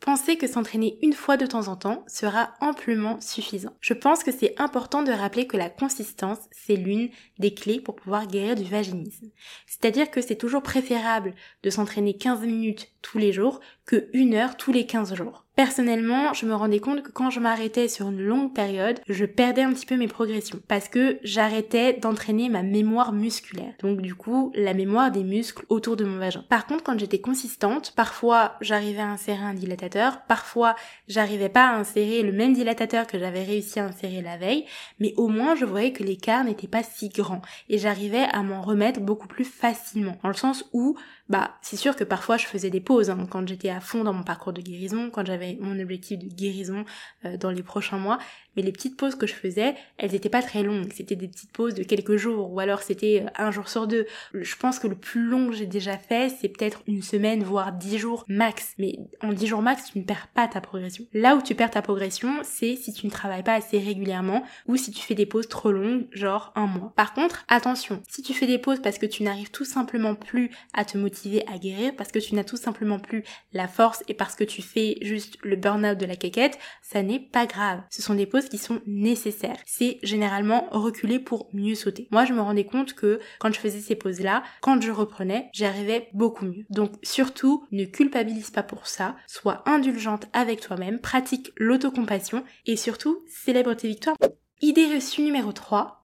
Pensez 0.00 0.36
que 0.36 0.46
s'entraîner 0.46 0.98
une 1.02 1.14
fois 1.14 1.36
de 1.36 1.46
temps 1.46 1.68
en 1.68 1.76
temps 1.76 2.04
sera 2.06 2.54
amplement 2.60 3.20
suffisant. 3.20 3.74
Je 3.80 3.94
pense 3.94 4.22
que 4.22 4.32
c'est 4.32 4.54
important 4.60 5.02
de 5.02 5.12
rappeler 5.12 5.46
que 5.46 5.56
la 5.56 5.70
consistance, 5.70 6.38
c'est 6.52 6.76
l'une 6.76 7.08
des 7.38 7.54
clés 7.54 7.80
pour 7.80 7.96
pouvoir 7.96 8.26
guérir 8.26 8.54
du 8.54 8.64
vaginisme. 8.64 9.30
C'est-à-dire 9.66 10.10
que 10.10 10.20
c'est 10.20 10.36
toujours 10.36 10.62
préférable 10.62 11.34
de 11.62 11.70
s'entraîner 11.70 12.16
15 12.16 12.42
minutes 12.42 12.92
tous 13.00 13.18
les 13.18 13.32
jours 13.32 13.60
que 13.86 14.10
une 14.12 14.34
heure 14.34 14.56
tous 14.56 14.72
les 14.72 14.86
15 14.86 15.14
jours. 15.14 15.43
Personnellement, 15.56 16.32
je 16.34 16.46
me 16.46 16.54
rendais 16.54 16.80
compte 16.80 17.02
que 17.04 17.12
quand 17.12 17.30
je 17.30 17.38
m'arrêtais 17.38 17.86
sur 17.86 18.08
une 18.08 18.20
longue 18.20 18.52
période, 18.52 18.98
je 19.08 19.24
perdais 19.24 19.62
un 19.62 19.72
petit 19.72 19.86
peu 19.86 19.96
mes 19.96 20.08
progressions 20.08 20.58
parce 20.66 20.88
que 20.88 21.18
j'arrêtais 21.22 21.92
d'entraîner 21.92 22.48
ma 22.48 22.64
mémoire 22.64 23.12
musculaire. 23.12 23.72
Donc 23.78 24.00
du 24.00 24.16
coup, 24.16 24.50
la 24.56 24.74
mémoire 24.74 25.12
des 25.12 25.22
muscles 25.22 25.64
autour 25.68 25.94
de 25.94 26.04
mon 26.04 26.18
vagin. 26.18 26.44
Par 26.48 26.66
contre, 26.66 26.82
quand 26.82 26.98
j'étais 26.98 27.20
consistante, 27.20 27.92
parfois 27.94 28.56
j'arrivais 28.62 29.02
à 29.02 29.10
insérer 29.10 29.44
un 29.44 29.54
dilatateur, 29.54 30.22
parfois 30.26 30.74
j'arrivais 31.06 31.48
pas 31.48 31.68
à 31.68 31.76
insérer 31.76 32.22
le 32.22 32.32
même 32.32 32.52
dilatateur 32.52 33.06
que 33.06 33.20
j'avais 33.20 33.44
réussi 33.44 33.78
à 33.78 33.84
insérer 33.84 34.22
la 34.22 34.36
veille, 34.36 34.64
mais 34.98 35.14
au 35.16 35.28
moins 35.28 35.54
je 35.54 35.64
voyais 35.64 35.92
que 35.92 36.02
l'écart 36.02 36.42
n'était 36.42 36.66
pas 36.66 36.82
si 36.82 37.10
grand 37.10 37.42
et 37.68 37.78
j'arrivais 37.78 38.26
à 38.32 38.42
m'en 38.42 38.60
remettre 38.60 38.98
beaucoup 38.98 39.28
plus 39.28 39.44
facilement. 39.44 40.16
Dans 40.24 40.30
le 40.30 40.34
sens 40.34 40.64
où 40.72 40.96
bah 41.28 41.52
c'est 41.62 41.76
sûr 41.76 41.96
que 41.96 42.04
parfois 42.04 42.36
je 42.36 42.46
faisais 42.46 42.70
des 42.70 42.80
pauses 42.80 43.08
hein, 43.08 43.26
quand 43.30 43.46
j'étais 43.48 43.70
à 43.70 43.80
fond 43.80 44.04
dans 44.04 44.12
mon 44.12 44.24
parcours 44.24 44.52
de 44.52 44.60
guérison, 44.60 45.10
quand 45.10 45.24
j'avais 45.24 45.43
mon 45.60 45.78
objectif 45.78 46.18
de 46.18 46.26
guérison 46.26 46.84
euh, 47.24 47.36
dans 47.36 47.50
les 47.50 47.62
prochains 47.62 47.98
mois, 47.98 48.18
mais 48.56 48.62
les 48.62 48.72
petites 48.72 48.96
pauses 48.96 49.14
que 49.14 49.26
je 49.26 49.34
faisais, 49.34 49.74
elles 49.98 50.12
n'étaient 50.12 50.28
pas 50.28 50.42
très 50.42 50.62
longues, 50.62 50.92
c'était 50.92 51.16
des 51.16 51.28
petites 51.28 51.52
pauses 51.52 51.74
de 51.74 51.82
quelques 51.82 52.16
jours 52.16 52.52
ou 52.52 52.60
alors 52.60 52.82
c'était 52.82 53.24
euh, 53.24 53.30
un 53.36 53.50
jour 53.50 53.68
sur 53.68 53.86
deux. 53.86 54.06
Je 54.34 54.56
pense 54.56 54.78
que 54.78 54.86
le 54.86 54.96
plus 54.96 55.24
long 55.24 55.48
que 55.48 55.54
j'ai 55.54 55.66
déjà 55.66 55.96
fait, 55.96 56.28
c'est 56.28 56.48
peut-être 56.48 56.82
une 56.86 57.02
semaine 57.02 57.42
voire 57.42 57.72
dix 57.72 57.98
jours 57.98 58.24
max, 58.28 58.74
mais 58.78 58.98
en 59.20 59.32
dix 59.32 59.46
jours 59.46 59.62
max, 59.62 59.90
tu 59.92 59.98
ne 59.98 60.04
perds 60.04 60.28
pas 60.34 60.48
ta 60.48 60.60
progression. 60.60 61.04
Là 61.12 61.36
où 61.36 61.42
tu 61.42 61.54
perds 61.54 61.70
ta 61.70 61.82
progression, 61.82 62.40
c'est 62.42 62.76
si 62.76 62.92
tu 62.92 63.06
ne 63.06 63.10
travailles 63.10 63.42
pas 63.42 63.54
assez 63.54 63.78
régulièrement 63.78 64.44
ou 64.66 64.76
si 64.76 64.90
tu 64.90 65.02
fais 65.02 65.14
des 65.14 65.26
pauses 65.26 65.48
trop 65.48 65.72
longues, 65.72 66.06
genre 66.12 66.52
un 66.54 66.66
mois. 66.66 66.92
Par 66.96 67.14
contre, 67.14 67.44
attention, 67.48 68.02
si 68.08 68.22
tu 68.22 68.34
fais 68.34 68.46
des 68.46 68.58
pauses 68.58 68.80
parce 68.82 68.98
que 68.98 69.06
tu 69.06 69.22
n'arrives 69.22 69.50
tout 69.50 69.64
simplement 69.64 70.14
plus 70.14 70.50
à 70.72 70.84
te 70.84 70.98
motiver 70.98 71.44
à 71.46 71.58
guérir 71.58 71.94
parce 71.96 72.12
que 72.12 72.18
tu 72.18 72.34
n'as 72.34 72.44
tout 72.44 72.56
simplement 72.56 72.98
plus 72.98 73.24
la 73.52 73.68
force 73.68 74.02
et 74.08 74.14
parce 74.14 74.34
que 74.34 74.44
tu 74.44 74.62
fais 74.62 74.96
juste 75.02 75.38
le 75.42 75.56
burn-out 75.56 75.98
de 75.98 76.06
la 76.06 76.16
quéquette, 76.16 76.58
ça 76.82 77.02
n'est 77.02 77.20
pas 77.20 77.46
grave. 77.46 77.80
Ce 77.90 78.02
sont 78.02 78.14
des 78.14 78.26
pauses 78.26 78.43
qui 78.48 78.58
sont 78.58 78.80
nécessaires. 78.86 79.58
C'est 79.66 79.98
généralement 80.02 80.68
reculer 80.70 81.18
pour 81.18 81.48
mieux 81.52 81.74
sauter. 81.74 82.08
Moi, 82.10 82.24
je 82.24 82.32
me 82.32 82.40
rendais 82.40 82.64
compte 82.64 82.94
que 82.94 83.20
quand 83.38 83.52
je 83.52 83.60
faisais 83.60 83.80
ces 83.80 83.96
pauses-là, 83.96 84.42
quand 84.60 84.80
je 84.80 84.90
reprenais, 84.90 85.50
j'arrivais 85.52 86.08
beaucoup 86.12 86.44
mieux. 86.44 86.64
Donc 86.70 86.92
surtout, 87.02 87.64
ne 87.72 87.84
culpabilise 87.84 88.50
pas 88.50 88.62
pour 88.62 88.86
ça, 88.86 89.16
sois 89.26 89.62
indulgente 89.66 90.26
avec 90.32 90.60
toi-même, 90.60 91.00
pratique 91.00 91.52
l'autocompassion 91.56 92.44
et 92.66 92.76
surtout, 92.76 93.24
célèbre 93.26 93.74
tes 93.74 93.88
victoires. 93.88 94.16
Idée 94.60 94.86
reçue 94.94 95.22
numéro 95.22 95.52
3, 95.52 96.03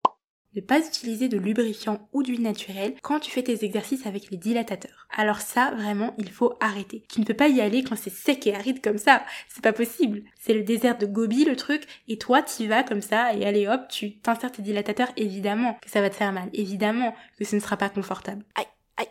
ne 0.54 0.61
pas 0.61 0.80
utiliser 0.80 1.28
de 1.28 1.38
lubrifiant 1.38 2.08
ou 2.12 2.23
d'huile 2.23 2.42
naturelle 2.42 2.94
quand 3.02 3.20
tu 3.20 3.30
fais 3.30 3.42
tes 3.42 3.64
exercices 3.64 4.06
avec 4.06 4.30
les 4.30 4.37
dilatateurs. 4.37 5.08
Alors 5.16 5.40
ça, 5.40 5.73
vraiment, 5.76 6.14
il 6.18 6.30
faut 6.30 6.54
arrêter. 6.61 7.04
Tu 7.08 7.20
ne 7.20 7.25
peux 7.25 7.34
pas 7.34 7.49
y 7.49 7.61
aller 7.61 7.82
quand 7.82 7.96
c'est 7.96 8.11
sec 8.11 8.46
et 8.46 8.54
aride 8.54 8.82
comme 8.82 8.99
ça. 8.99 9.25
C'est 9.49 9.62
pas 9.62 9.73
possible. 9.73 10.23
C'est 10.38 10.54
le 10.54 10.62
désert 10.62 10.99
de 10.99 11.06
Gobi, 11.06 11.44
le 11.44 11.56
truc, 11.56 11.84
et 12.08 12.18
toi, 12.18 12.42
t'y 12.42 12.66
vas 12.66 12.82
comme 12.82 13.02
ça, 13.02 13.34
et 13.34 13.44
allez 13.44 13.66
hop, 13.66 13.88
tu 13.88 14.18
t'insères 14.18 14.52
tes 14.52 14.62
dilatateurs, 14.62 15.12
évidemment 15.16 15.78
que 15.82 15.90
ça 15.90 16.00
va 16.00 16.11
te 16.11 16.16
faire 16.16 16.32
mal. 16.32 16.49
Évidemment 16.52 17.14
que 17.38 17.44
ce 17.44 17.56
ne 17.56 17.61
sera 17.61 17.76
pas 17.76 17.88
confortable. 17.88 18.44
Aïe, 18.54 18.66
aïe, 18.96 19.08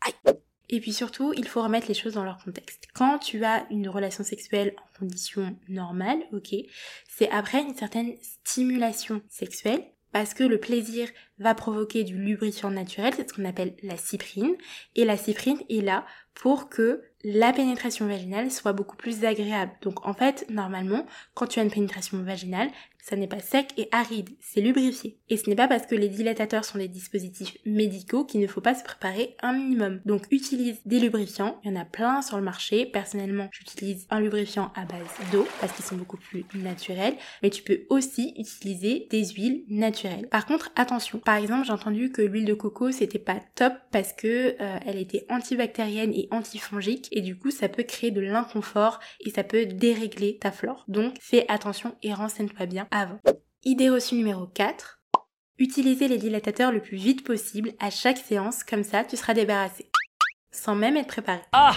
aïe. 0.00 0.34
Et 0.72 0.80
puis 0.80 0.94
surtout, 0.94 1.34
il 1.36 1.46
faut 1.46 1.62
remettre 1.62 1.86
les 1.88 1.94
choses 1.94 2.14
dans 2.14 2.24
leur 2.24 2.42
contexte. 2.42 2.88
Quand 2.94 3.18
tu 3.18 3.44
as 3.44 3.66
une 3.70 3.90
relation 3.90 4.24
sexuelle 4.24 4.74
en 4.78 4.98
conditions 4.98 5.54
normales, 5.68 6.22
ok, 6.32 6.54
c'est 7.08 7.28
après 7.30 7.60
une 7.60 7.74
certaine 7.74 8.14
stimulation 8.22 9.20
sexuelle 9.28 9.84
parce 10.12 10.34
que 10.34 10.44
le 10.44 10.58
plaisir 10.58 11.08
va 11.38 11.54
provoquer 11.54 12.04
du 12.04 12.16
lubrifiant 12.16 12.70
naturel, 12.70 13.12
c'est 13.16 13.28
ce 13.28 13.34
qu'on 13.34 13.44
appelle 13.44 13.74
la 13.82 13.96
cyprine, 13.96 14.54
et 14.94 15.04
la 15.04 15.16
cyprine 15.16 15.58
est 15.68 15.80
là 15.80 16.06
pour 16.34 16.68
que 16.68 17.02
la 17.24 17.52
pénétration 17.52 18.06
vaginale 18.06 18.50
soit 18.50 18.72
beaucoup 18.72 18.96
plus 18.96 19.24
agréable. 19.24 19.72
Donc 19.82 20.06
en 20.06 20.14
fait, 20.14 20.46
normalement, 20.48 21.06
quand 21.34 21.46
tu 21.46 21.60
as 21.60 21.62
une 21.62 21.70
pénétration 21.70 22.22
vaginale, 22.22 22.70
ça 23.02 23.16
n'est 23.16 23.26
pas 23.26 23.40
sec 23.40 23.72
et 23.76 23.88
aride, 23.90 24.30
c'est 24.40 24.60
lubrifié. 24.60 25.18
Et 25.28 25.36
ce 25.36 25.50
n'est 25.50 25.56
pas 25.56 25.66
parce 25.66 25.86
que 25.86 25.96
les 25.96 26.08
dilatateurs 26.08 26.64
sont 26.64 26.78
des 26.78 26.88
dispositifs 26.88 27.56
médicaux 27.66 28.24
qu'il 28.24 28.40
ne 28.40 28.46
faut 28.46 28.60
pas 28.60 28.76
se 28.76 28.84
préparer 28.84 29.36
un 29.42 29.52
minimum. 29.52 30.00
Donc 30.06 30.22
utilise 30.30 30.80
des 30.86 31.00
lubrifiants, 31.00 31.60
il 31.64 31.72
y 31.72 31.76
en 31.76 31.80
a 31.80 31.84
plein 31.84 32.22
sur 32.22 32.36
le 32.36 32.44
marché. 32.44 32.86
Personnellement, 32.86 33.48
j'utilise 33.50 34.06
un 34.10 34.20
lubrifiant 34.20 34.72
à 34.76 34.84
base 34.84 35.30
d'eau 35.32 35.46
parce 35.60 35.72
qu'ils 35.72 35.84
sont 35.84 35.96
beaucoup 35.96 36.16
plus 36.16 36.44
naturels, 36.54 37.14
mais 37.42 37.50
tu 37.50 37.62
peux 37.62 37.80
aussi 37.90 38.34
utiliser 38.38 39.08
des 39.10 39.24
huiles 39.30 39.64
naturelles. 39.68 40.28
Par 40.28 40.46
contre, 40.46 40.70
attention. 40.76 41.18
Par 41.18 41.36
exemple, 41.36 41.66
j'ai 41.66 41.72
entendu 41.72 42.12
que 42.12 42.22
l'huile 42.22 42.44
de 42.44 42.54
coco 42.54 42.92
c'était 42.92 43.18
pas 43.18 43.40
top 43.56 43.72
parce 43.90 44.12
que 44.12 44.54
euh, 44.60 44.78
elle 44.86 44.98
était 44.98 45.26
antibactérienne 45.28 46.12
et 46.14 46.28
antifongique 46.30 47.08
et 47.10 47.20
du 47.20 47.36
coup 47.36 47.50
ça 47.50 47.68
peut 47.68 47.82
créer 47.82 48.12
de 48.12 48.20
l'inconfort 48.20 49.00
et 49.20 49.30
ça 49.30 49.42
peut 49.42 49.66
dérégler 49.66 50.38
ta 50.38 50.52
flore. 50.52 50.84
Donc 50.86 51.14
fais 51.20 51.46
attention 51.48 51.96
et 52.02 52.14
renseigne-toi 52.14 52.66
bien 52.66 52.86
avant. 52.92 53.18
Idée 53.64 53.90
reçue 53.90 54.14
numéro 54.14 54.46
4. 54.46 55.00
Utilisez 55.58 56.06
les 56.06 56.18
dilatateurs 56.18 56.70
le 56.70 56.80
plus 56.80 56.96
vite 56.96 57.24
possible 57.24 57.72
à 57.80 57.90
chaque 57.90 58.18
séance, 58.18 58.62
comme 58.62 58.84
ça 58.84 59.02
tu 59.02 59.16
seras 59.16 59.34
débarrassé. 59.34 59.90
Sans 60.52 60.74
même 60.74 60.96
être 60.96 61.08
préparé. 61.08 61.40
Ah 61.52 61.74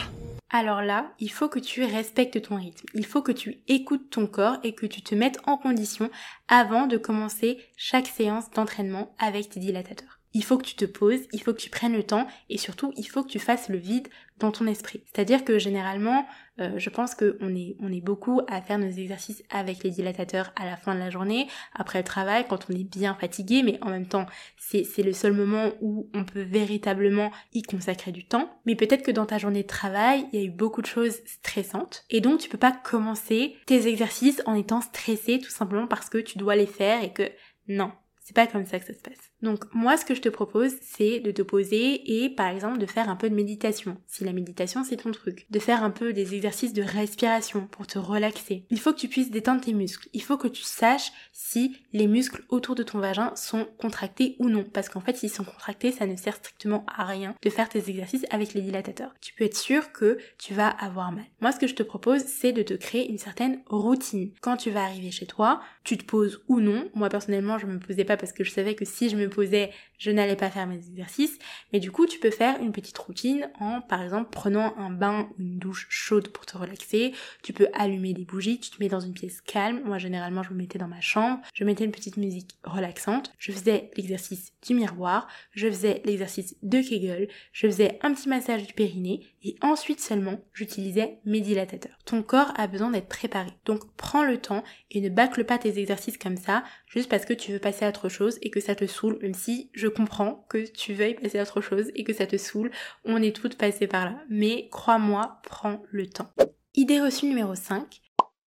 alors 0.52 0.84
là, 0.84 1.12
il 1.20 1.32
faut 1.32 1.50
que 1.50 1.60
tu 1.60 1.84
respectes 1.84 2.42
ton 2.42 2.56
rythme. 2.56 2.86
Il 2.94 3.06
faut 3.06 3.22
que 3.22 3.34
tu 3.34 3.58
écoutes 3.68 4.10
ton 4.10 4.26
corps 4.26 4.58
et 4.64 4.74
que 4.74 4.86
tu 4.86 5.02
te 5.02 5.14
mettes 5.14 5.40
en 5.48 5.58
condition 5.58 6.10
avant 6.48 6.88
de 6.88 6.98
commencer 6.98 7.58
chaque 7.76 8.08
séance 8.08 8.52
d'entraînement 8.52 9.14
avec 9.18 9.50
tes 9.50 9.60
dilatateurs 9.60 10.15
il 10.36 10.44
faut 10.44 10.58
que 10.58 10.66
tu 10.66 10.76
te 10.76 10.86
poses, 10.86 11.22
il 11.32 11.42
faut 11.42 11.54
que 11.54 11.62
tu 11.62 11.70
prennes 11.70 11.94
le 11.94 12.04
temps 12.04 12.28
et 12.50 12.58
surtout 12.58 12.94
il 12.98 13.06
faut 13.06 13.24
que 13.24 13.30
tu 13.30 13.40
fasses 13.40 13.70
le 13.70 13.78
vide 13.78 14.10
dans 14.38 14.52
ton 14.52 14.68
esprit. 14.68 15.02
C'est-à-dire 15.06 15.46
que 15.46 15.58
généralement, 15.58 16.28
euh, 16.60 16.74
je 16.76 16.90
pense 16.90 17.16
qu'on 17.16 17.56
est, 17.56 17.78
on 17.80 17.90
est 17.90 18.02
beaucoup 18.02 18.42
à 18.50 18.62
faire 18.62 18.78
nos 18.78 18.90
exercices 18.90 19.44
avec 19.50 19.82
les 19.86 19.92
dilatateurs 19.92 20.52
à 20.58 20.66
la 20.66 20.76
fin 20.76 20.94
de 20.94 21.00
la 21.00 21.10
journée, 21.10 21.48
après 21.74 22.00
le 22.00 22.04
travail, 22.04 22.46
quand 22.50 22.68
on 22.70 22.74
est 22.74 22.84
bien 22.84 23.16
fatigué, 23.16 23.64
mais 23.64 23.80
en 23.82 23.90
même 23.90 24.08
temps, 24.08 24.26
c'est, 24.58 24.84
le 24.98 25.14
seul 25.14 25.32
moment 25.32 25.72
où 25.80 26.10
on 26.14 26.26
peut 26.26 26.42
véritablement 26.42 27.32
y 27.54 27.62
consacrer 27.62 28.12
du 28.12 28.26
temps. 28.26 28.60
Mais 28.66 28.76
peut-être 28.76 29.04
que 29.04 29.12
dans 29.12 29.26
ta 29.26 29.38
journée 29.38 29.64
de 29.64 29.68
travail, 29.68 30.28
il 30.34 30.40
y 30.40 30.44
a 30.44 30.46
eu 30.46 30.52
beaucoup 30.52 30.82
de 30.82 30.88
choses 30.88 31.22
stressantes 31.26 32.04
et 32.10 32.20
donc 32.20 32.42
tu 32.42 32.50
peux 32.50 32.58
pas 32.58 32.74
commencer 32.74 33.56
tes 33.68 33.88
exercices 33.88 34.42
en 34.46 34.56
étant 34.56 34.82
stressé 34.82 35.40
tout 35.40 35.50
simplement 35.50 35.88
parce 35.88 36.10
que 36.10 36.18
tu 36.18 36.38
dois 36.38 36.58
les 36.58 36.66
faire 36.66 37.02
et 37.06 37.14
que 37.14 37.32
non, 37.70 37.94
c'est 38.20 38.36
pas 38.36 38.48
comme 38.48 38.66
ça 38.66 38.80
que 38.80 38.86
ça 38.86 38.94
se 38.94 39.02
passe. 39.02 39.32
Donc 39.42 39.66
moi 39.74 39.98
ce 39.98 40.06
que 40.06 40.16
je 40.16 40.22
te 40.22 40.30
propose 40.30 40.74
c'est 40.82 41.20
de 41.20 41.32
te 41.32 41.42
poser 41.42 42.24
et 42.24 42.30
par 42.30 42.48
exemple 42.48 42.78
de 42.78 42.86
faire 42.86 43.10
un 43.10 43.16
peu 43.16 43.30
de 43.30 43.36
méditation, 43.36 43.98
si 44.08 44.24
la 44.24 44.34
méditation 44.34 44.84
c'est 44.84 44.98
ton 44.98 45.12
truc, 45.12 45.46
de 45.50 45.60
faire 45.60 45.84
un 45.84 45.92
peu 45.92 46.14
des 46.14 46.36
exercices 46.36 46.74
de 46.74 46.82
respiration 46.82 47.68
pour 47.68 47.86
te 47.88 48.00
relaxer. 48.00 48.66
Il 48.70 48.80
faut 48.80 48.94
que 48.94 49.00
tu 49.00 49.08
puisses 49.08 49.32
détendre 49.32 49.62
tes 49.62 49.74
muscles, 49.74 50.10
il 50.14 50.22
faut 50.22 50.38
que 50.38 50.48
tu 50.48 50.64
saches 50.64 51.12
si 51.34 51.78
les 51.94 52.08
muscles 52.08 52.44
autour 52.50 52.76
de 52.76 52.84
ton 52.84 53.00
vagin 53.00 53.36
sont 53.36 53.68
contractés 53.78 54.36
ou 54.40 54.50
non, 54.50 54.64
parce 54.64 54.90
qu'en 54.90 55.02
fait 55.02 55.18
s'ils 55.18 55.30
sont 55.30 55.44
contractés 55.44 55.92
ça 55.92 56.06
ne 56.06 56.16
sert 56.16 56.36
strictement 56.36 56.86
à 56.88 57.06
rien 57.06 57.36
de 57.42 57.50
faire 57.50 57.70
tes 57.70 57.90
exercices 57.90 58.26
avec 58.30 58.54
les 58.54 58.62
dilatateurs. 58.62 59.14
Tu 59.22 59.34
peux 59.34 59.44
être 59.44 59.58
sûr 59.58 59.92
que 59.92 60.18
tu 60.38 60.54
vas 60.54 60.70
avoir 60.70 61.12
mal. 61.12 61.26
Moi 61.42 61.52
ce 61.52 61.60
que 61.60 61.68
je 61.68 61.76
te 61.76 61.84
propose 61.84 62.24
c'est 62.24 62.54
de 62.54 62.64
te 62.64 62.74
créer 62.74 63.10
une 63.10 63.18
certaine 63.18 63.62
routine. 63.68 64.32
Quand 64.42 64.58
tu 64.58 64.72
vas 64.72 64.84
arriver 64.84 65.12
chez 65.12 65.26
toi, 65.26 65.62
tu 65.84 65.98
te 65.98 66.06
poses 66.06 66.44
ou 66.48 66.60
non, 66.60 66.90
moi 66.94 67.10
personnellement 67.10 67.58
je 67.58 67.68
me 67.68 67.80
posais 67.80 68.06
pas 68.06 68.18
parce 68.18 68.34
que 68.34 68.44
je 68.44 68.52
savais 68.52 68.76
que 68.76 68.86
si 68.86 69.10
je 69.10 69.16
me 69.16 69.25
posais, 69.30 69.72
je 69.98 70.12
n'allais 70.12 70.36
pas 70.36 70.50
faire 70.50 70.68
mes 70.68 70.78
exercices, 70.78 71.38
mais 71.74 71.80
du 71.80 71.92
coup 71.92 72.06
tu 72.06 72.20
peux 72.20 72.32
faire 72.32 72.62
une 72.62 72.72
petite 72.72 72.98
routine 72.98 73.50
en 73.60 73.82
par 73.82 74.02
exemple 74.02 74.30
prenant 74.32 74.76
un 74.78 74.90
bain 74.90 75.30
ou 75.38 75.42
une 75.42 75.58
douche 75.58 75.88
chaude 75.90 76.30
pour 76.30 76.46
te 76.46 76.58
relaxer, 76.58 77.14
tu 77.44 77.54
peux 77.54 77.68
allumer 77.74 78.14
des 78.14 78.26
bougies, 78.26 78.60
tu 78.60 78.72
te 78.72 78.82
mets 78.82 78.90
dans 78.90 79.00
une 79.00 79.14
pièce 79.14 79.42
calme, 79.42 79.82
moi 79.86 79.98
généralement 79.98 80.44
je 80.44 80.52
me 80.52 80.58
mettais 80.58 80.80
dans 80.80 80.88
ma 80.88 81.02
chambre, 81.02 81.42
je 81.54 81.64
mettais 81.64 81.86
une 81.86 81.92
petite 81.92 82.18
musique 82.18 82.58
relaxante, 82.64 83.32
je 83.38 83.52
faisais 83.52 83.92
l'exercice 83.96 84.54
du 84.66 84.74
miroir, 84.74 85.28
je 85.52 85.68
faisais 85.68 86.02
l'exercice 86.06 86.56
de 86.64 86.82
Kegel, 86.82 87.30
je 87.52 87.68
faisais 87.68 88.00
un 88.02 88.14
petit 88.14 88.30
massage 88.30 88.66
du 88.66 88.74
périnée. 88.74 89.22
Et 89.44 89.56
ensuite 89.62 90.00
seulement 90.00 90.42
j'utilisais 90.54 91.20
mes 91.26 91.40
dilatateurs. 91.40 91.98
Ton 92.06 92.24
corps 92.24 92.52
a 92.56 92.66
besoin 92.68 92.90
d'être 92.90 93.08
préparé, 93.08 93.52
donc 93.66 93.82
prends 93.96 94.24
le 94.24 94.38
temps 94.38 94.64
et 94.90 95.02
ne 95.02 95.10
bâcle 95.10 95.46
pas 95.46 95.60
tes 95.60 95.78
exercices 95.78 96.18
comme 96.18 96.38
ça 96.38 96.64
juste 96.88 97.10
parce 97.10 97.26
que 97.26 97.34
tu 97.34 97.52
veux 97.52 97.60
passer 97.60 97.86
à 97.86 97.90
autre 97.90 98.10
chose 98.10 98.40
et 98.42 98.50
que 98.50 98.60
ça 98.60 98.76
te 98.76 98.88
saoule, 98.88 99.20
même 99.22 99.34
si 99.34 99.70
je 99.74 99.85
comprends 99.88 100.46
que 100.50 100.66
tu 100.72 100.94
veuilles 100.94 101.16
passer 101.16 101.40
à 101.40 101.44
autre 101.44 101.62
chose 101.62 101.92
et 101.96 102.04
que 102.04 102.14
ça 102.14 102.28
te 102.28 102.38
saoule, 102.38 102.72
on 103.04 103.22
est 103.22 103.36
toutes 103.36 103.58
passées 103.58 103.88
par 103.88 104.06
là. 104.06 104.16
Mais 104.30 104.70
crois-moi, 104.72 105.40
prends 105.44 105.84
le 105.92 106.08
temps. 106.08 106.32
Idée 106.74 107.00
reçue 107.00 107.28
numéro 107.28 107.56
5, 107.56 108.02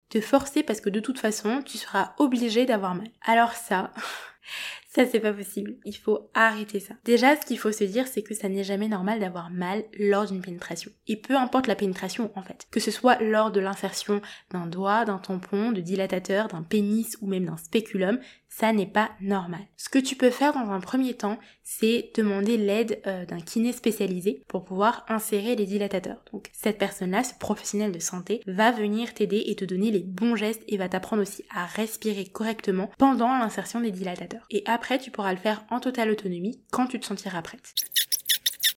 te 0.08 0.20
forcer 0.20 0.62
parce 0.62 0.80
que 0.80 0.90
de 0.90 1.00
toute 1.00 1.18
façon, 1.18 1.62
tu 1.62 1.78
seras 1.78 2.14
obligé 2.18 2.66
d'avoir 2.66 2.94
mal. 2.94 3.08
Alors 3.24 3.52
ça, 3.52 3.92
ça 4.88 5.06
c'est 5.06 5.20
pas 5.20 5.32
possible. 5.32 5.76
Il 5.84 5.96
faut 5.96 6.30
arrêter 6.34 6.80
ça. 6.80 6.94
Déjà, 7.04 7.36
ce 7.36 7.46
qu'il 7.46 7.58
faut 7.58 7.72
se 7.72 7.84
dire, 7.84 8.06
c'est 8.06 8.22
que 8.22 8.34
ça 8.34 8.48
n'est 8.48 8.64
jamais 8.64 8.88
normal 8.88 9.20
d'avoir 9.20 9.50
mal 9.50 9.84
lors 9.98 10.26
d'une 10.26 10.40
pénétration. 10.40 10.90
Et 11.06 11.16
peu 11.16 11.36
importe 11.36 11.66
la 11.66 11.76
pénétration 11.76 12.32
en 12.34 12.42
fait. 12.42 12.66
Que 12.70 12.80
ce 12.80 12.90
soit 12.90 13.22
lors 13.22 13.52
de 13.52 13.60
l'insertion 13.60 14.20
d'un 14.50 14.66
doigt, 14.66 15.04
d'un 15.04 15.18
tampon, 15.18 15.72
de 15.72 15.80
dilatateur, 15.80 16.48
d'un 16.48 16.62
pénis 16.62 17.16
ou 17.20 17.26
même 17.26 17.46
d'un 17.46 17.56
spéculum, 17.56 18.18
ça 18.48 18.72
n'est 18.72 18.86
pas 18.86 19.10
normal. 19.20 19.60
Ce 19.76 19.88
que 19.88 19.98
tu 19.98 20.16
peux 20.16 20.30
faire 20.30 20.52
dans 20.52 20.70
un 20.70 20.80
premier 20.80 21.14
temps, 21.14 21.38
c'est 21.62 22.10
demander 22.16 22.56
l'aide 22.56 23.00
euh, 23.06 23.24
d'un 23.26 23.40
kiné 23.40 23.72
spécialisé 23.72 24.42
pour 24.48 24.64
pouvoir 24.64 25.04
insérer 25.08 25.54
les 25.54 25.66
dilatateurs. 25.66 26.22
Donc 26.32 26.50
cette 26.52 26.78
personne-là, 26.78 27.24
ce 27.24 27.34
professionnel 27.34 27.92
de 27.92 27.98
santé, 27.98 28.40
va 28.46 28.70
venir 28.70 29.14
t'aider 29.14 29.44
et 29.46 29.54
te 29.54 29.64
donner 29.64 29.90
les 29.90 30.02
bons 30.02 30.34
gestes 30.34 30.62
et 30.66 30.76
va 30.76 30.88
t'apprendre 30.88 31.22
aussi 31.22 31.44
à 31.54 31.66
respirer 31.66 32.24
correctement 32.24 32.90
pendant 32.98 33.36
l'insertion 33.38 33.80
des 33.80 33.90
dilatateurs. 33.90 34.46
Et 34.50 34.62
après, 34.66 34.98
tu 34.98 35.10
pourras 35.10 35.32
le 35.32 35.38
faire 35.38 35.64
en 35.70 35.80
totale 35.80 36.10
autonomie 36.10 36.60
quand 36.70 36.86
tu 36.86 36.98
te 36.98 37.06
sentiras 37.06 37.42
prête. 37.42 37.74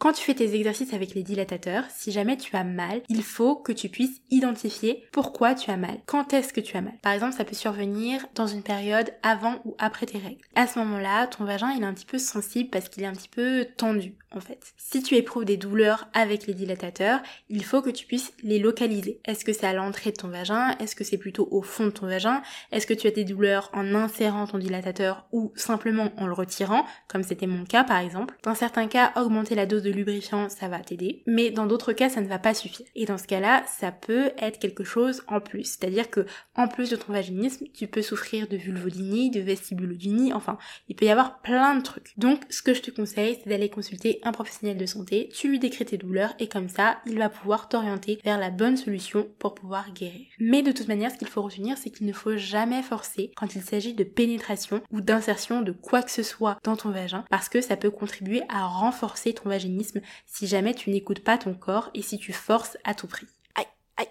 Quand 0.01 0.13
tu 0.13 0.23
fais 0.23 0.33
tes 0.33 0.55
exercices 0.55 0.95
avec 0.95 1.13
les 1.13 1.21
dilatateurs, 1.21 1.83
si 1.91 2.11
jamais 2.11 2.35
tu 2.35 2.55
as 2.55 2.63
mal, 2.63 3.03
il 3.07 3.21
faut 3.21 3.55
que 3.55 3.71
tu 3.71 3.87
puisses 3.87 4.19
identifier 4.31 5.05
pourquoi 5.11 5.53
tu 5.53 5.69
as 5.69 5.77
mal. 5.77 5.99
Quand 6.07 6.33
est-ce 6.33 6.53
que 6.53 6.59
tu 6.59 6.75
as 6.75 6.81
mal? 6.81 6.97
Par 7.03 7.13
exemple, 7.13 7.35
ça 7.35 7.45
peut 7.45 7.53
survenir 7.53 8.25
dans 8.33 8.47
une 8.47 8.63
période 8.63 9.13
avant 9.21 9.61
ou 9.63 9.75
après 9.77 10.07
tes 10.07 10.17
règles. 10.17 10.41
À 10.55 10.65
ce 10.65 10.79
moment-là, 10.79 11.27
ton 11.27 11.45
vagin 11.45 11.69
est 11.69 11.83
un 11.83 11.93
petit 11.93 12.07
peu 12.07 12.17
sensible 12.17 12.71
parce 12.71 12.89
qu'il 12.89 13.03
est 13.03 13.05
un 13.05 13.13
petit 13.13 13.29
peu 13.29 13.67
tendu 13.77 14.15
en 14.31 14.39
fait. 14.39 14.73
Si 14.77 15.03
tu 15.03 15.15
éprouves 15.15 15.45
des 15.45 15.57
douleurs 15.57 16.07
avec 16.13 16.47
les 16.47 16.53
dilatateurs, 16.53 17.21
il 17.49 17.63
faut 17.63 17.81
que 17.81 17.89
tu 17.89 18.05
puisses 18.05 18.33
les 18.43 18.59
localiser. 18.59 19.19
Est-ce 19.25 19.45
que 19.45 19.53
c'est 19.53 19.67
à 19.67 19.73
l'entrée 19.73 20.11
de 20.11 20.17
ton 20.17 20.29
vagin? 20.29 20.75
Est-ce 20.79 20.95
que 20.95 21.03
c'est 21.03 21.17
plutôt 21.17 21.47
au 21.51 21.61
fond 21.61 21.85
de 21.85 21.91
ton 21.91 22.07
vagin? 22.07 22.41
Est-ce 22.71 22.87
que 22.87 22.93
tu 22.93 23.07
as 23.07 23.11
des 23.11 23.25
douleurs 23.25 23.69
en 23.73 23.93
insérant 23.93 24.47
ton 24.47 24.57
dilatateur 24.57 25.27
ou 25.31 25.51
simplement 25.55 26.11
en 26.17 26.27
le 26.27 26.33
retirant, 26.33 26.85
comme 27.07 27.23
c'était 27.23 27.47
mon 27.47 27.65
cas 27.65 27.83
par 27.83 27.99
exemple? 27.99 28.37
Dans 28.43 28.55
certains 28.55 28.87
cas, 28.87 29.11
augmenter 29.15 29.55
la 29.55 29.65
dose 29.65 29.83
de 29.83 29.90
lubrifiant, 29.91 30.49
ça 30.49 30.67
va 30.67 30.79
t'aider, 30.79 31.23
mais 31.27 31.51
dans 31.51 31.65
d'autres 31.65 31.93
cas, 31.93 32.09
ça 32.09 32.21
ne 32.21 32.27
va 32.27 32.39
pas 32.39 32.53
suffire. 32.53 32.85
Et 32.95 33.05
dans 33.05 33.17
ce 33.17 33.27
cas-là, 33.27 33.63
ça 33.67 33.91
peut 33.91 34.31
être 34.37 34.59
quelque 34.59 34.83
chose 34.83 35.23
en 35.27 35.39
plus. 35.39 35.63
C'est-à-dire 35.63 36.09
que 36.09 36.25
en 36.55 36.67
plus 36.67 36.89
de 36.89 36.95
ton 36.95 37.13
vaginisme, 37.13 37.65
tu 37.73 37.87
peux 37.87 38.01
souffrir 38.01 38.47
de 38.47 38.57
vulvodynie, 38.57 39.31
de 39.31 39.41
vestibulodynie, 39.41 40.33
enfin, 40.33 40.57
il 40.87 40.95
peut 40.95 41.05
y 41.05 41.09
avoir 41.09 41.41
plein 41.41 41.75
de 41.75 41.83
trucs. 41.83 42.13
Donc, 42.17 42.41
ce 42.49 42.61
que 42.61 42.73
je 42.73 42.81
te 42.81 42.91
conseille, 42.91 43.37
c'est 43.41 43.49
d'aller 43.49 43.69
consulter 43.69 44.19
un 44.23 44.31
professionnel 44.31 44.77
de 44.77 44.85
santé, 44.85 45.29
tu 45.33 45.49
lui 45.49 45.59
décris 45.59 45.85
tes 45.85 45.97
douleurs 45.97 46.33
et 46.39 46.47
comme 46.47 46.69
ça, 46.69 46.99
il 47.05 47.17
va 47.17 47.29
pouvoir 47.29 47.69
t'orienter 47.69 48.19
vers 48.23 48.39
la 48.39 48.49
bonne 48.49 48.77
solution 48.77 49.27
pour 49.39 49.53
pouvoir 49.53 49.91
guérir. 49.93 50.25
Mais 50.39 50.61
de 50.61 50.71
toute 50.71 50.87
manière, 50.87 51.11
ce 51.11 51.17
qu'il 51.17 51.27
faut 51.27 51.41
retenir, 51.41 51.77
c'est 51.77 51.89
qu'il 51.89 52.07
ne 52.07 52.13
faut 52.13 52.37
jamais 52.37 52.83
forcer 52.83 53.31
quand 53.35 53.55
il 53.55 53.61
s'agit 53.61 53.93
de 53.93 54.03
pénétration 54.03 54.81
ou 54.91 55.01
d'insertion 55.01 55.61
de 55.61 55.71
quoi 55.71 56.01
que 56.01 56.11
ce 56.11 56.23
soit 56.23 56.57
dans 56.63 56.75
ton 56.75 56.89
vagin 56.89 57.25
parce 57.29 57.49
que 57.49 57.61
ça 57.61 57.77
peut 57.77 57.91
contribuer 57.91 58.43
à 58.49 58.65
renforcer 58.65 59.33
ton 59.33 59.49
vaginisme 59.49 59.80
si 60.25 60.47
jamais 60.47 60.73
tu 60.73 60.89
n'écoutes 60.89 61.23
pas 61.23 61.37
ton 61.37 61.53
corps 61.53 61.89
et 61.93 62.01
si 62.01 62.17
tu 62.17 62.33
forces 62.33 62.77
à 62.83 62.93
tout 62.93 63.07
prix. 63.07 63.27
Aïe, 63.55 63.65
aïe, 63.97 64.07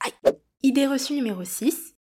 aïe. 0.00 0.32
Idée 0.62 0.86
reçue 0.86 1.14
numéro 1.14 1.44
6. 1.44 1.94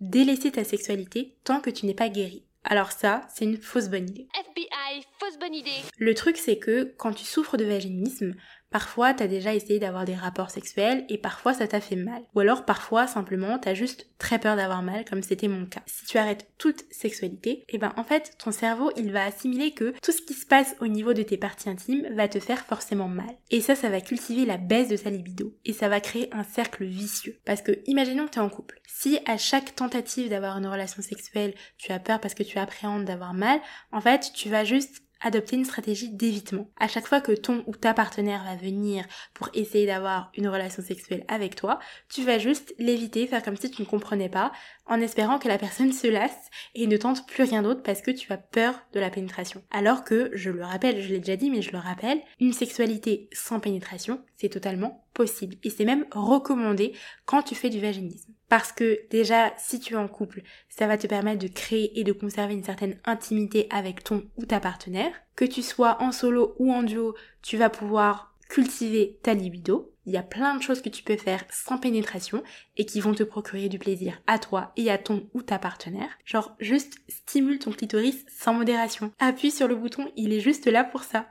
Délaisser 0.00 0.52
ta 0.52 0.64
sexualité 0.64 1.36
tant 1.44 1.60
que 1.60 1.70
tu 1.70 1.86
n'es 1.86 1.94
pas 1.94 2.08
guéri. 2.08 2.44
Alors 2.64 2.92
ça, 2.92 3.26
c'est 3.34 3.44
une 3.44 3.56
fausse 3.56 3.88
bonne 3.88 4.08
idée. 4.08 4.28
FBI, 4.38 5.04
fausse 5.18 5.38
bonne 5.38 5.54
idée. 5.54 5.70
Le 5.98 6.14
truc, 6.14 6.36
c'est 6.36 6.58
que 6.58 6.94
quand 6.98 7.12
tu 7.12 7.24
souffres 7.24 7.56
de 7.56 7.64
vaginisme, 7.64 8.34
Parfois, 8.70 9.14
t'as 9.14 9.26
déjà 9.26 9.54
essayé 9.54 9.78
d'avoir 9.78 10.04
des 10.04 10.14
rapports 10.14 10.50
sexuels 10.50 11.04
et 11.08 11.18
parfois 11.18 11.54
ça 11.54 11.66
t'a 11.66 11.80
fait 11.80 11.96
mal. 11.96 12.22
Ou 12.34 12.40
alors 12.40 12.64
parfois 12.64 13.06
simplement 13.06 13.58
t'as 13.58 13.74
juste 13.74 14.08
très 14.18 14.38
peur 14.38 14.56
d'avoir 14.56 14.82
mal 14.82 15.04
comme 15.04 15.22
c'était 15.22 15.48
mon 15.48 15.66
cas. 15.66 15.82
Si 15.86 16.04
tu 16.04 16.18
arrêtes 16.18 16.50
toute 16.58 16.84
sexualité, 16.90 17.50
et 17.50 17.64
eh 17.68 17.78
ben 17.78 17.92
en 17.96 18.04
fait 18.04 18.36
ton 18.38 18.52
cerveau 18.52 18.90
il 18.96 19.12
va 19.12 19.24
assimiler 19.24 19.72
que 19.72 19.94
tout 20.02 20.12
ce 20.12 20.22
qui 20.22 20.34
se 20.34 20.46
passe 20.46 20.76
au 20.80 20.86
niveau 20.86 21.14
de 21.14 21.22
tes 21.22 21.36
parties 21.36 21.70
intimes 21.70 22.06
va 22.14 22.28
te 22.28 22.40
faire 22.40 22.64
forcément 22.64 23.08
mal. 23.08 23.30
Et 23.50 23.60
ça, 23.60 23.74
ça 23.74 23.88
va 23.88 24.00
cultiver 24.00 24.44
la 24.44 24.58
baisse 24.58 24.88
de 24.88 24.96
ta 24.96 25.10
libido 25.10 25.56
et 25.64 25.72
ça 25.72 25.88
va 25.88 26.00
créer 26.00 26.28
un 26.32 26.44
cercle 26.44 26.84
vicieux. 26.84 27.38
Parce 27.44 27.62
que 27.62 27.72
imaginons 27.86 28.26
que 28.26 28.32
t'es 28.32 28.40
en 28.40 28.50
couple. 28.50 28.80
Si 28.86 29.18
à 29.26 29.38
chaque 29.38 29.74
tentative 29.74 30.28
d'avoir 30.28 30.58
une 30.58 30.66
relation 30.66 31.02
sexuelle 31.02 31.54
tu 31.78 31.92
as 31.92 31.98
peur 31.98 32.20
parce 32.20 32.34
que 32.34 32.42
tu 32.42 32.58
appréhendes 32.58 33.04
d'avoir 33.04 33.32
mal, 33.32 33.60
en 33.92 34.00
fait 34.00 34.30
tu 34.34 34.48
vas 34.48 34.64
juste 34.64 35.02
adopter 35.20 35.56
une 35.56 35.64
stratégie 35.64 36.10
d'évitement. 36.10 36.70
À 36.78 36.88
chaque 36.88 37.06
fois 37.06 37.20
que 37.20 37.32
ton 37.32 37.64
ou 37.66 37.74
ta 37.74 37.94
partenaire 37.94 38.44
va 38.44 38.56
venir 38.56 39.04
pour 39.34 39.48
essayer 39.54 39.86
d'avoir 39.86 40.30
une 40.36 40.48
relation 40.48 40.82
sexuelle 40.82 41.24
avec 41.28 41.54
toi, 41.54 41.78
tu 42.08 42.24
vas 42.24 42.38
juste 42.38 42.74
l'éviter, 42.78 43.26
faire 43.26 43.42
comme 43.42 43.56
si 43.56 43.70
tu 43.70 43.82
ne 43.82 43.86
comprenais 43.86 44.28
pas, 44.28 44.52
en 44.88 45.00
espérant 45.00 45.38
que 45.38 45.48
la 45.48 45.58
personne 45.58 45.92
se 45.92 46.06
lasse 46.06 46.50
et 46.74 46.86
ne 46.86 46.96
tente 46.96 47.26
plus 47.26 47.44
rien 47.44 47.62
d'autre 47.62 47.82
parce 47.82 48.02
que 48.02 48.10
tu 48.10 48.32
as 48.32 48.38
peur 48.38 48.74
de 48.92 49.00
la 49.00 49.10
pénétration. 49.10 49.62
Alors 49.70 50.04
que, 50.04 50.30
je 50.34 50.50
le 50.50 50.64
rappelle, 50.64 51.02
je 51.02 51.08
l'ai 51.08 51.20
déjà 51.20 51.36
dit 51.36 51.50
mais 51.50 51.62
je 51.62 51.72
le 51.72 51.78
rappelle, 51.78 52.20
une 52.40 52.52
sexualité 52.52 53.28
sans 53.32 53.60
pénétration, 53.60 54.20
c'est 54.36 54.48
totalement 54.48 55.04
possible. 55.14 55.56
Et 55.64 55.70
c'est 55.70 55.84
même 55.84 56.06
recommandé 56.12 56.92
quand 57.26 57.42
tu 57.42 57.54
fais 57.54 57.70
du 57.70 57.80
vaginisme. 57.80 58.32
Parce 58.48 58.72
que 58.72 59.00
déjà, 59.10 59.52
si 59.58 59.78
tu 59.78 59.94
es 59.94 59.96
en 59.96 60.08
couple, 60.08 60.42
ça 60.68 60.86
va 60.86 60.96
te 60.96 61.06
permettre 61.06 61.42
de 61.42 61.52
créer 61.52 61.98
et 62.00 62.04
de 62.04 62.12
conserver 62.12 62.54
une 62.54 62.64
certaine 62.64 62.98
intimité 63.04 63.66
avec 63.70 64.02
ton 64.02 64.24
ou 64.36 64.46
ta 64.46 64.58
partenaire. 64.58 65.12
Que 65.36 65.44
tu 65.44 65.62
sois 65.62 66.00
en 66.00 66.12
solo 66.12 66.54
ou 66.58 66.72
en 66.72 66.82
duo, 66.82 67.14
tu 67.42 67.58
vas 67.58 67.68
pouvoir 67.68 68.34
cultiver 68.48 69.18
ta 69.22 69.34
libido. 69.34 69.92
Il 70.08 70.14
y 70.14 70.16
a 70.16 70.22
plein 70.22 70.54
de 70.54 70.62
choses 70.62 70.80
que 70.80 70.88
tu 70.88 71.02
peux 71.02 71.18
faire 71.18 71.44
sans 71.50 71.76
pénétration 71.76 72.42
et 72.78 72.86
qui 72.86 72.98
vont 72.98 73.12
te 73.12 73.22
procurer 73.22 73.68
du 73.68 73.78
plaisir 73.78 74.22
à 74.26 74.38
toi 74.38 74.72
et 74.78 74.90
à 74.90 74.96
ton 74.96 75.28
ou 75.34 75.42
ta 75.42 75.58
partenaire. 75.58 76.08
Genre 76.24 76.56
juste 76.60 76.94
stimule 77.10 77.58
ton 77.58 77.72
clitoris 77.72 78.24
sans 78.26 78.54
modération. 78.54 79.12
Appuie 79.18 79.50
sur 79.50 79.68
le 79.68 79.76
bouton, 79.76 80.10
il 80.16 80.32
est 80.32 80.40
juste 80.40 80.66
là 80.66 80.82
pour 80.82 81.02
ça. 81.02 81.26